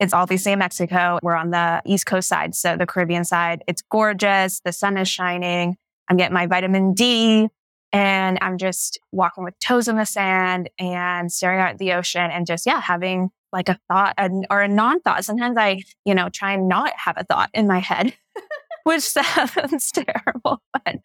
it's 0.00 0.12
obviously 0.12 0.52
in 0.52 0.58
Mexico. 0.58 1.18
We're 1.22 1.34
on 1.34 1.50
the 1.50 1.82
East 1.84 2.06
Coast 2.06 2.28
side, 2.28 2.54
so 2.54 2.76
the 2.76 2.86
Caribbean 2.86 3.24
side. 3.24 3.64
It's 3.66 3.82
gorgeous. 3.82 4.60
The 4.60 4.72
sun 4.72 4.96
is 4.96 5.08
shining. 5.08 5.76
I'm 6.08 6.16
getting 6.16 6.34
my 6.34 6.46
vitamin 6.46 6.94
D. 6.94 7.48
and 7.92 8.38
I'm 8.40 8.58
just 8.58 8.98
walking 9.12 9.44
with 9.44 9.58
toes 9.60 9.88
in 9.88 9.96
the 9.96 10.04
sand 10.04 10.70
and 10.78 11.32
staring 11.32 11.60
out 11.60 11.70
at 11.70 11.78
the 11.78 11.92
ocean 11.92 12.30
and 12.30 12.46
just, 12.46 12.66
yeah, 12.66 12.80
having 12.80 13.30
like 13.52 13.68
a 13.68 13.78
thought 13.88 14.14
or 14.50 14.60
a 14.60 14.68
non 14.68 15.00
thought. 15.00 15.24
Sometimes 15.24 15.56
I, 15.56 15.82
you 16.04 16.14
know, 16.14 16.28
try 16.28 16.52
and 16.52 16.68
not 16.68 16.92
have 16.96 17.16
a 17.18 17.24
thought 17.24 17.50
in 17.54 17.66
my 17.66 17.78
head, 17.78 18.14
which 18.84 19.02
sounds 19.02 19.90
terrible, 19.92 20.62
but 20.72 20.96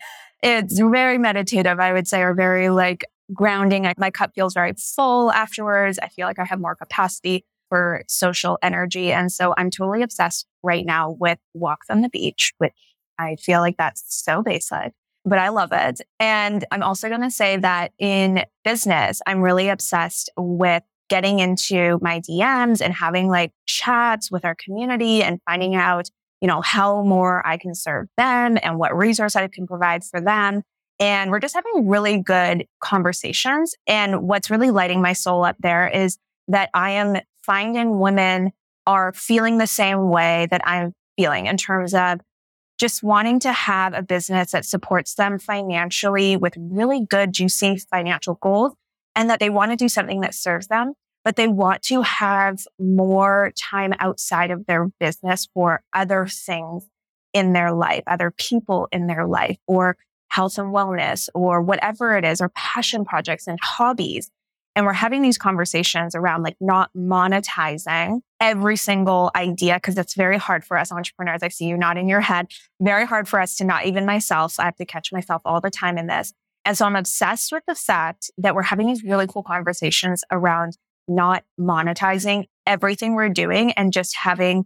it's 0.42 0.78
very 0.78 1.18
meditative, 1.18 1.80
I 1.80 1.94
would 1.94 2.08
say, 2.08 2.22
or 2.22 2.34
very 2.34 2.70
like 2.70 3.06
grounding. 3.34 3.92
My 3.98 4.12
cup 4.12 4.32
feels 4.36 4.54
very 4.54 4.74
full 4.74 5.32
afterwards. 5.32 6.00
I 6.00 6.10
feel 6.10 6.28
like 6.28 6.40
I 6.40 6.46
have 6.46 6.60
more 6.60 6.76
capacity 6.76 7.46
for 7.74 8.04
social 8.08 8.60
energy. 8.62 9.12
And 9.12 9.32
so 9.32 9.56
I'm 9.58 9.72
totally 9.72 10.04
obsessed 10.04 10.46
right 10.62 10.86
now 10.86 11.18
with 11.20 11.40
walks 11.56 11.88
on 11.90 12.02
the 12.02 12.10
beach, 12.10 12.54
which 12.60 12.72
I 13.18 13.36
feel 13.38 13.62
like 13.62 13.78
that's 13.78 14.04
so 14.10 14.44
basic, 14.44 14.94
but 15.26 15.40
I 15.40 15.50
love 15.50 15.72
it. 15.72 16.00
And 16.20 16.64
I'm 16.70 16.84
also 16.84 17.10
going 17.10 17.24
to 17.24 17.32
say 17.32 17.58
that 17.58 17.92
in 17.98 18.44
business, 18.64 19.24
I'm 19.26 19.42
really 19.42 19.70
obsessed 19.70 20.30
with 20.38 20.84
getting 21.10 21.40
into 21.40 21.98
my 22.00 22.20
DMs 22.20 22.80
and 22.80 22.94
having 22.94 23.28
like 23.28 23.54
chats 23.66 24.30
with 24.30 24.46
our 24.46 24.54
community 24.54 25.24
and 25.24 25.40
finding 25.50 25.74
out, 25.74 26.12
you 26.42 26.48
know, 26.48 26.62
how 26.62 27.02
more 27.02 27.42
I 27.44 27.58
can 27.58 27.74
serve 27.74 28.06
them 28.18 28.60
and 28.62 28.78
what 28.78 28.96
resource 28.96 29.36
I 29.36 29.48
can 29.48 29.66
provide 29.66 30.04
for 30.04 30.22
them. 30.22 30.62
And 31.00 31.32
we're 31.32 31.40
just 31.40 31.56
having 31.56 31.88
really 31.88 32.20
good 32.20 32.68
conversations. 32.82 33.74
And 33.88 34.28
what's 34.28 34.52
really 34.52 34.70
lighting 34.70 35.02
my 35.02 35.14
soul 35.14 35.44
up 35.44 35.56
there 35.60 35.88
is 35.88 36.20
that 36.50 36.70
I 36.76 36.92
am 36.92 37.18
finding 37.46 38.00
women 38.00 38.52
are 38.86 39.14
feeling 39.14 39.58
the 39.58 39.68
same 39.68 40.10
way 40.10 40.48
that 40.52 40.62
I'm 40.66 40.94
feeling 41.18 41.46
in 41.46 41.58
terms 41.58 41.94
of 41.94 42.20
just 42.80 43.04
wanting 43.04 43.40
to 43.40 43.52
have 43.52 43.94
a 43.94 44.02
business 44.02 44.52
that 44.52 44.66
supports 44.66 45.16
them 45.16 45.40
financially 45.40 46.36
with 46.36 46.54
really 46.58 47.06
good, 47.08 47.32
juicy 47.32 47.78
financial 47.78 48.36
goals 48.36 48.74
and 49.16 49.30
that 49.30 49.40
they 49.40 49.50
want 49.50 49.72
to 49.72 49.78
do 49.78 49.88
something 49.88 50.22
that 50.22 50.34
serves 50.34 50.68
them, 50.68 50.94
but 51.24 51.36
they 51.36 51.48
want 51.48 51.82
to 51.84 52.02
have 52.02 52.66
more 52.80 53.52
time 53.56 53.94
outside 54.00 54.52
of 54.52 54.66
their 54.66 54.90
business 55.00 55.48
for 55.54 55.82
other 55.94 56.26
things 56.28 56.84
in 57.32 57.54
their 57.54 57.72
life, 57.72 58.04
other 58.08 58.32
people 58.32 58.88
in 58.92 59.08
their 59.08 59.26
life 59.26 59.58
or 59.68 59.98
health 60.30 60.58
and 60.58 60.74
wellness 60.74 61.30
or 61.36 61.62
whatever 61.62 62.18
it 62.18 62.26
is, 62.26 62.42
or 62.42 62.50
passion 62.50 63.06
projects 63.06 63.48
and 63.48 63.60
hobbies. 63.62 64.32
And 64.76 64.86
we're 64.86 64.94
having 64.94 65.22
these 65.22 65.38
conversations 65.38 66.16
around 66.16 66.44
like 66.44 66.58
not 66.60 66.90
monetizing 66.98 68.22
every 68.40 68.76
single 68.76 69.32
idea 69.36 69.76
because 69.76 69.98
it's 69.98 70.16
very 70.16 70.38
hard 70.38 70.66
for 70.66 70.78
us 70.78 70.92
entrepreneurs. 70.92 71.44
I 71.44 71.50
see 71.50 71.66
you 71.66 71.78
nodding 71.78 72.10
your 72.10 72.22
head. 72.22 72.48
Very 72.82 73.06
hard 73.06 73.28
for 73.28 73.40
us 73.40 73.56
to 73.58 73.64
not 73.64 73.86
even 73.86 74.06
myself. 74.06 74.54
So 74.54 74.64
I 74.64 74.66
have 74.66 74.76
to 74.78 74.86
catch 74.86 75.12
myself 75.12 75.42
all 75.46 75.62
the 75.62 75.70
time 75.70 75.98
in 75.98 76.08
this. 76.08 76.34
And 76.66 76.78
so 76.78 76.86
I'm 76.86 76.96
obsessed 76.96 77.52
with 77.52 77.64
the 77.68 77.76
fact 77.76 78.32
that 78.38 78.56
we're 78.56 78.64
having 78.64 78.88
these 78.88 79.04
really 79.04 79.28
cool 79.28 79.44
conversations 79.44 80.24
around 80.32 80.78
not 81.08 81.44
monetizing 81.60 82.46
everything 82.66 83.14
we're 83.14 83.30
doing 83.30 83.74
and 83.74 83.92
just 83.92 84.16
having 84.16 84.66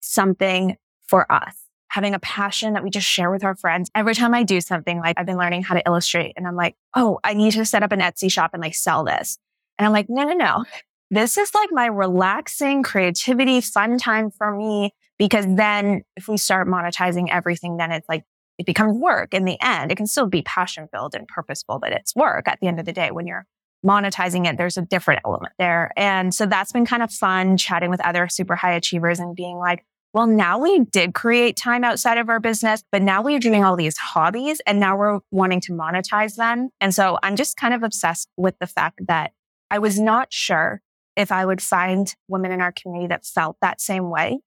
something 0.00 0.76
for 1.06 1.30
us, 1.30 1.54
having 1.94 2.12
a 2.12 2.18
passion 2.18 2.72
that 2.72 2.82
we 2.82 2.90
just 2.90 3.06
share 3.06 3.30
with 3.30 3.44
our 3.44 3.54
friends. 3.54 3.88
Every 3.94 4.16
time 4.16 4.34
I 4.34 4.42
do 4.42 4.60
something, 4.60 4.98
like 4.98 5.14
I've 5.16 5.26
been 5.26 5.38
learning 5.38 5.62
how 5.62 5.74
to 5.76 5.82
illustrate 5.86 6.32
and 6.36 6.44
I'm 6.44 6.56
like, 6.56 6.74
oh, 6.94 7.20
I 7.22 7.34
need 7.34 7.52
to 7.52 7.64
set 7.64 7.84
up 7.84 7.92
an 7.92 8.00
Etsy 8.00 8.28
shop 8.28 8.50
and 8.52 8.60
like 8.60 8.74
sell 8.74 9.04
this. 9.04 9.38
And 9.78 9.86
I'm 9.86 9.92
like, 9.92 10.06
no, 10.08 10.24
no, 10.24 10.32
no. 10.32 10.64
This 11.12 11.38
is 11.38 11.54
like 11.54 11.68
my 11.70 11.86
relaxing 11.86 12.82
creativity, 12.82 13.60
fun 13.60 13.96
time 13.96 14.32
for 14.32 14.50
me. 14.50 14.92
Because 15.20 15.46
then 15.46 16.02
if 16.16 16.26
we 16.26 16.36
start 16.36 16.66
monetizing 16.66 17.28
everything, 17.30 17.76
then 17.76 17.92
it's 17.92 18.08
like, 18.08 18.24
it 18.58 18.66
becomes 18.66 18.98
work 18.98 19.32
in 19.32 19.44
the 19.44 19.56
end. 19.62 19.92
It 19.92 19.94
can 19.96 20.08
still 20.08 20.26
be 20.26 20.42
passion 20.42 20.88
filled 20.90 21.14
and 21.14 21.28
purposeful, 21.28 21.78
but 21.78 21.92
it's 21.92 22.16
work 22.16 22.48
at 22.48 22.58
the 22.60 22.66
end 22.66 22.80
of 22.80 22.86
the 22.86 22.92
day. 22.92 23.12
When 23.12 23.28
you're 23.28 23.46
monetizing 23.86 24.48
it, 24.50 24.56
there's 24.56 24.76
a 24.76 24.82
different 24.82 25.20
element 25.24 25.52
there. 25.60 25.92
And 25.96 26.34
so 26.34 26.44
that's 26.44 26.72
been 26.72 26.86
kind 26.86 27.04
of 27.04 27.12
fun 27.12 27.56
chatting 27.56 27.90
with 27.90 28.04
other 28.04 28.26
super 28.26 28.56
high 28.56 28.72
achievers 28.72 29.20
and 29.20 29.36
being 29.36 29.58
like, 29.58 29.84
well, 30.14 30.28
now 30.28 30.58
we 30.58 30.78
did 30.78 31.12
create 31.12 31.56
time 31.56 31.82
outside 31.82 32.18
of 32.18 32.28
our 32.28 32.38
business, 32.38 32.84
but 32.92 33.02
now 33.02 33.20
we're 33.20 33.40
doing 33.40 33.64
all 33.64 33.74
these 33.74 33.96
hobbies 33.96 34.60
and 34.64 34.78
now 34.78 34.96
we're 34.96 35.18
wanting 35.32 35.60
to 35.62 35.72
monetize 35.72 36.36
them. 36.36 36.70
And 36.80 36.94
so 36.94 37.18
I'm 37.24 37.34
just 37.34 37.56
kind 37.56 37.74
of 37.74 37.82
obsessed 37.82 38.28
with 38.36 38.54
the 38.60 38.68
fact 38.68 39.00
that 39.08 39.32
I 39.72 39.80
was 39.80 39.98
not 39.98 40.32
sure 40.32 40.80
if 41.16 41.32
I 41.32 41.44
would 41.44 41.60
find 41.60 42.14
women 42.28 42.52
in 42.52 42.60
our 42.60 42.70
community 42.70 43.08
that 43.08 43.26
felt 43.26 43.56
that 43.60 43.80
same 43.80 44.08
way 44.08 44.38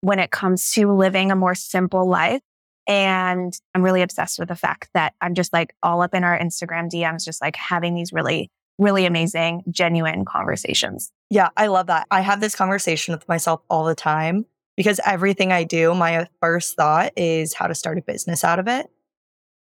when 0.00 0.18
it 0.18 0.30
comes 0.30 0.72
to 0.72 0.90
living 0.90 1.30
a 1.30 1.36
more 1.36 1.54
simple 1.54 2.08
life. 2.08 2.40
And 2.86 3.52
I'm 3.74 3.82
really 3.82 4.00
obsessed 4.00 4.38
with 4.38 4.48
the 4.48 4.56
fact 4.56 4.88
that 4.94 5.12
I'm 5.20 5.34
just 5.34 5.52
like 5.52 5.74
all 5.82 6.00
up 6.00 6.14
in 6.14 6.24
our 6.24 6.38
Instagram 6.38 6.90
DMs, 6.90 7.26
just 7.26 7.42
like 7.42 7.56
having 7.56 7.94
these 7.94 8.10
really, 8.10 8.50
really 8.78 9.04
amazing, 9.04 9.64
genuine 9.70 10.24
conversations. 10.24 11.12
Yeah, 11.28 11.50
I 11.58 11.66
love 11.66 11.88
that. 11.88 12.06
I 12.10 12.22
have 12.22 12.40
this 12.40 12.56
conversation 12.56 13.12
with 13.12 13.28
myself 13.28 13.60
all 13.68 13.84
the 13.84 13.94
time 13.94 14.46
because 14.80 14.98
everything 15.04 15.52
I 15.52 15.62
do, 15.62 15.94
my 15.94 16.16
uh, 16.16 16.24
first 16.40 16.74
thought 16.74 17.12
is 17.14 17.52
how 17.52 17.66
to 17.66 17.74
start 17.74 17.98
a 17.98 18.00
business 18.00 18.44
out 18.44 18.58
of 18.58 18.66
it. 18.66 18.88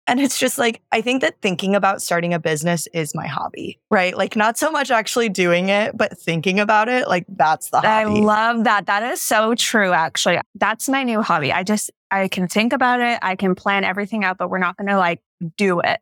And 0.07 0.21
it's 0.21 0.39
just 0.39 0.57
like, 0.57 0.81
I 0.93 1.01
think 1.01 1.19
that 1.19 1.41
thinking 1.41 1.75
about 1.75 2.01
starting 2.01 2.33
a 2.33 2.39
business 2.39 2.87
is 2.93 3.13
my 3.13 3.27
hobby, 3.27 3.81
right? 3.91 4.15
Like, 4.15 4.37
not 4.37 4.57
so 4.57 4.71
much 4.71 4.91
actually 4.91 5.27
doing 5.27 5.67
it, 5.67 5.97
but 5.97 6.17
thinking 6.17 6.57
about 6.61 6.87
it, 6.87 7.09
like, 7.09 7.25
that's 7.27 7.69
the 7.69 7.81
hobby. 7.81 7.87
I 7.89 8.03
love 8.05 8.63
that. 8.63 8.85
That 8.85 9.03
is 9.11 9.21
so 9.21 9.55
true, 9.55 9.91
actually. 9.91 10.39
That's 10.55 10.87
my 10.87 11.03
new 11.03 11.21
hobby. 11.21 11.51
I 11.51 11.63
just, 11.63 11.91
I 12.11 12.29
can 12.29 12.47
think 12.47 12.71
about 12.71 13.01
it, 13.01 13.19
I 13.21 13.35
can 13.35 13.55
plan 13.55 13.83
everything 13.83 14.23
out, 14.23 14.37
but 14.37 14.49
we're 14.49 14.57
not 14.57 14.77
going 14.77 14.87
to 14.87 14.97
like 14.97 15.21
do 15.57 15.81
it. 15.81 15.99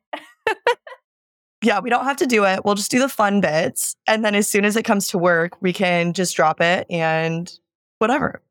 yeah, 1.64 1.80
we 1.80 1.90
don't 1.90 2.06
have 2.06 2.18
to 2.18 2.28
do 2.28 2.46
it. 2.46 2.64
We'll 2.64 2.76
just 2.76 2.92
do 2.92 3.00
the 3.00 3.10
fun 3.10 3.42
bits. 3.42 3.96
And 4.06 4.24
then 4.24 4.36
as 4.36 4.48
soon 4.48 4.64
as 4.64 4.76
it 4.76 4.84
comes 4.84 5.08
to 5.08 5.18
work, 5.18 5.60
we 5.60 5.74
can 5.74 6.14
just 6.14 6.36
drop 6.36 6.62
it 6.62 6.86
and 6.92 7.52
whatever. 7.98 8.44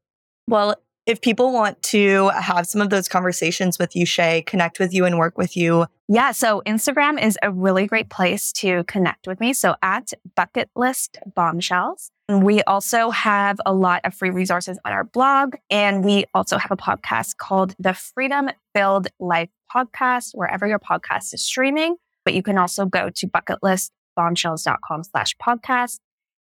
Well, 0.48 0.76
if 1.06 1.20
people 1.20 1.52
want 1.52 1.80
to 1.84 2.28
have 2.30 2.66
some 2.66 2.80
of 2.80 2.90
those 2.90 3.08
conversations 3.08 3.78
with 3.78 3.94
you, 3.94 4.04
Shay, 4.04 4.42
connect 4.42 4.80
with 4.80 4.92
you 4.92 5.04
and 5.04 5.18
work 5.18 5.38
with 5.38 5.56
you. 5.56 5.86
Yeah. 6.08 6.32
So 6.32 6.62
Instagram 6.66 7.22
is 7.22 7.38
a 7.42 7.50
really 7.50 7.86
great 7.86 8.10
place 8.10 8.52
to 8.54 8.82
connect 8.84 9.28
with 9.28 9.38
me. 9.38 9.52
So 9.52 9.76
at 9.82 10.12
bucket 10.34 10.68
list 10.74 11.18
bombshells. 11.34 12.10
We 12.28 12.62
also 12.64 13.10
have 13.10 13.60
a 13.64 13.72
lot 13.72 14.00
of 14.04 14.14
free 14.14 14.30
resources 14.30 14.80
on 14.84 14.92
our 14.92 15.04
blog. 15.04 15.54
And 15.70 16.04
we 16.04 16.24
also 16.34 16.58
have 16.58 16.72
a 16.72 16.76
podcast 16.76 17.36
called 17.36 17.76
the 17.78 17.94
Freedom 17.94 18.50
Filled 18.74 19.06
Life 19.20 19.50
Podcast, 19.72 20.30
wherever 20.34 20.66
your 20.66 20.80
podcast 20.80 21.32
is 21.34 21.46
streaming. 21.46 21.96
But 22.24 22.34
you 22.34 22.42
can 22.42 22.58
also 22.58 22.84
go 22.84 23.10
to 23.10 23.26
bucketlistbombshells.com 23.28 25.04
slash 25.04 25.36
podcast 25.36 25.98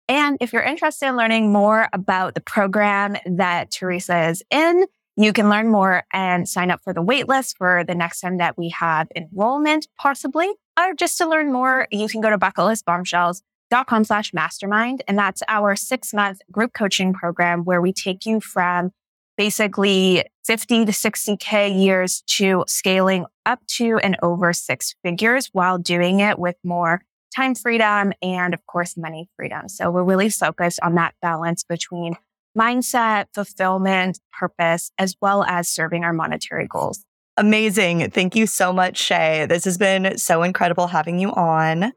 and 0.08 0.38
if 0.42 0.52
you're 0.52 0.64
interested 0.64 1.08
in 1.08 1.16
learning 1.16 1.52
more 1.52 1.88
about 1.94 2.36
the 2.36 2.42
program 2.42 3.16
that 3.26 3.72
Teresa 3.72 4.30
is 4.30 4.44
in, 4.52 4.86
you 5.16 5.32
can 5.32 5.50
learn 5.50 5.70
more 5.70 6.04
and 6.12 6.50
sign 6.50 6.72
up 6.72 6.82
for 6.84 6.94
the 6.94 7.04
waitlist 7.04 7.58
for 7.58 7.84
the 7.84 7.96
next 7.96 8.20
time 8.20 8.38
that 8.38 8.58
we 8.58 8.70
have 8.70 9.08
enrollment, 9.16 9.88
possibly. 10.00 10.52
Or 10.78 10.94
just 10.94 11.18
to 11.20 11.28
learn 11.28 11.54
more, 11.54 11.88
you 11.92 12.08
can 12.08 12.20
go 12.20 12.30
to 12.30 12.38
bucketlistbombshells.com 12.38 14.04
slash 14.04 14.34
mastermind. 14.34 15.04
And 15.08 15.18
that's 15.18 15.44
our 15.48 15.76
six 15.76 16.14
month 16.14 16.40
group 16.52 16.74
coaching 16.74 17.14
program 17.14 17.64
where 17.64 17.82
we 17.82 17.94
take 17.94 18.26
you 18.26 18.40
from 18.40 18.92
basically 19.38 20.24
50 20.46 20.86
to 20.86 20.92
60K 20.92 21.84
years 21.84 22.22
to 22.28 22.64
scaling 22.68 23.26
up 23.46 23.66
to 23.68 23.98
and 23.98 24.18
over 24.22 24.54
six 24.54 24.96
figures 25.04 25.50
while 25.54 25.78
doing 25.78 26.20
it 26.20 26.38
with 26.38 26.56
more 26.64 27.02
time 27.36 27.56
freedom 27.56 28.14
and 28.22 28.54
of 28.54 28.66
course 28.68 28.96
money 28.98 29.30
freedom. 29.36 29.70
So 29.70 29.92
we're 29.92 30.04
really 30.04 30.30
focused 30.30 30.80
on 30.82 30.96
that 30.96 31.16
balance 31.22 31.64
between 31.64 32.16
mindset, 32.58 33.26
fulfillment, 33.34 34.20
purpose, 34.38 34.92
as 34.98 35.16
well 35.22 35.44
as 35.44 35.68
serving 35.70 36.04
our 36.04 36.14
monetary 36.14 36.68
goals. 36.68 37.06
Amazing. 37.36 38.12
Thank 38.12 38.36
you 38.36 38.46
so 38.46 38.72
much, 38.72 38.98
Shay. 38.98 39.48
This 39.48 39.66
has 39.66 39.78
been 39.78 40.18
so 40.18 40.44
incredible 40.44 40.88
having 40.88 41.20
you 41.20 41.32
on. 41.32 41.94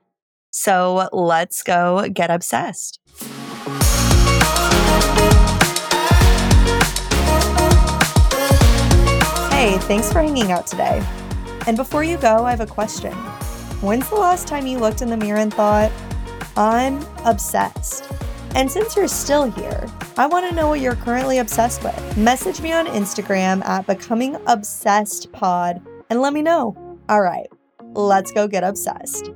So 0.51 1.11
let's 1.13 1.63
go 1.63 2.09
get 2.09 2.31
obsessed. 2.31 3.01
Hey, 9.51 9.79
thanks 9.81 10.11
for 10.11 10.21
hanging 10.21 10.53
out 10.53 10.67
today. 10.67 11.05
And 11.67 11.77
before 11.77 12.05
you 12.05 12.17
go, 12.17 12.45
I 12.45 12.51
have 12.51 12.61
a 12.61 12.67
question. 12.67 13.15
When's 13.83 14.09
the 14.09 14.17
last 14.17 14.49
time 14.49 14.67
you 14.67 14.79
looked 14.79 15.03
in 15.03 15.11
the 15.11 15.17
mirror 15.19 15.39
and 15.39 15.53
thought, 15.53 15.93
I'm 16.57 17.05
obsessed? 17.27 18.11
And 18.55 18.71
since 18.71 18.97
you're 18.97 19.07
still 19.07 19.51
here, 19.51 19.87
I 20.17 20.27
want 20.27 20.49
to 20.49 20.55
know 20.55 20.69
what 20.69 20.81
you're 20.81 20.97
currently 20.97 21.39
obsessed 21.39 21.85
with. 21.85 22.17
Message 22.17 22.63
me 22.63 22.73
on 22.73 22.87
Instagram 22.87 23.63
at 23.67 23.87
Becoming 23.87 24.39
Obsessed 24.47 25.31
Pod 25.33 25.83
and 26.09 26.23
let 26.23 26.33
me 26.33 26.41
know. 26.41 26.75
All 27.11 27.21
right, 27.21 27.49
let's 27.95 28.33
go 28.33 28.49
get 28.49 28.65
obsessed. 28.65 29.31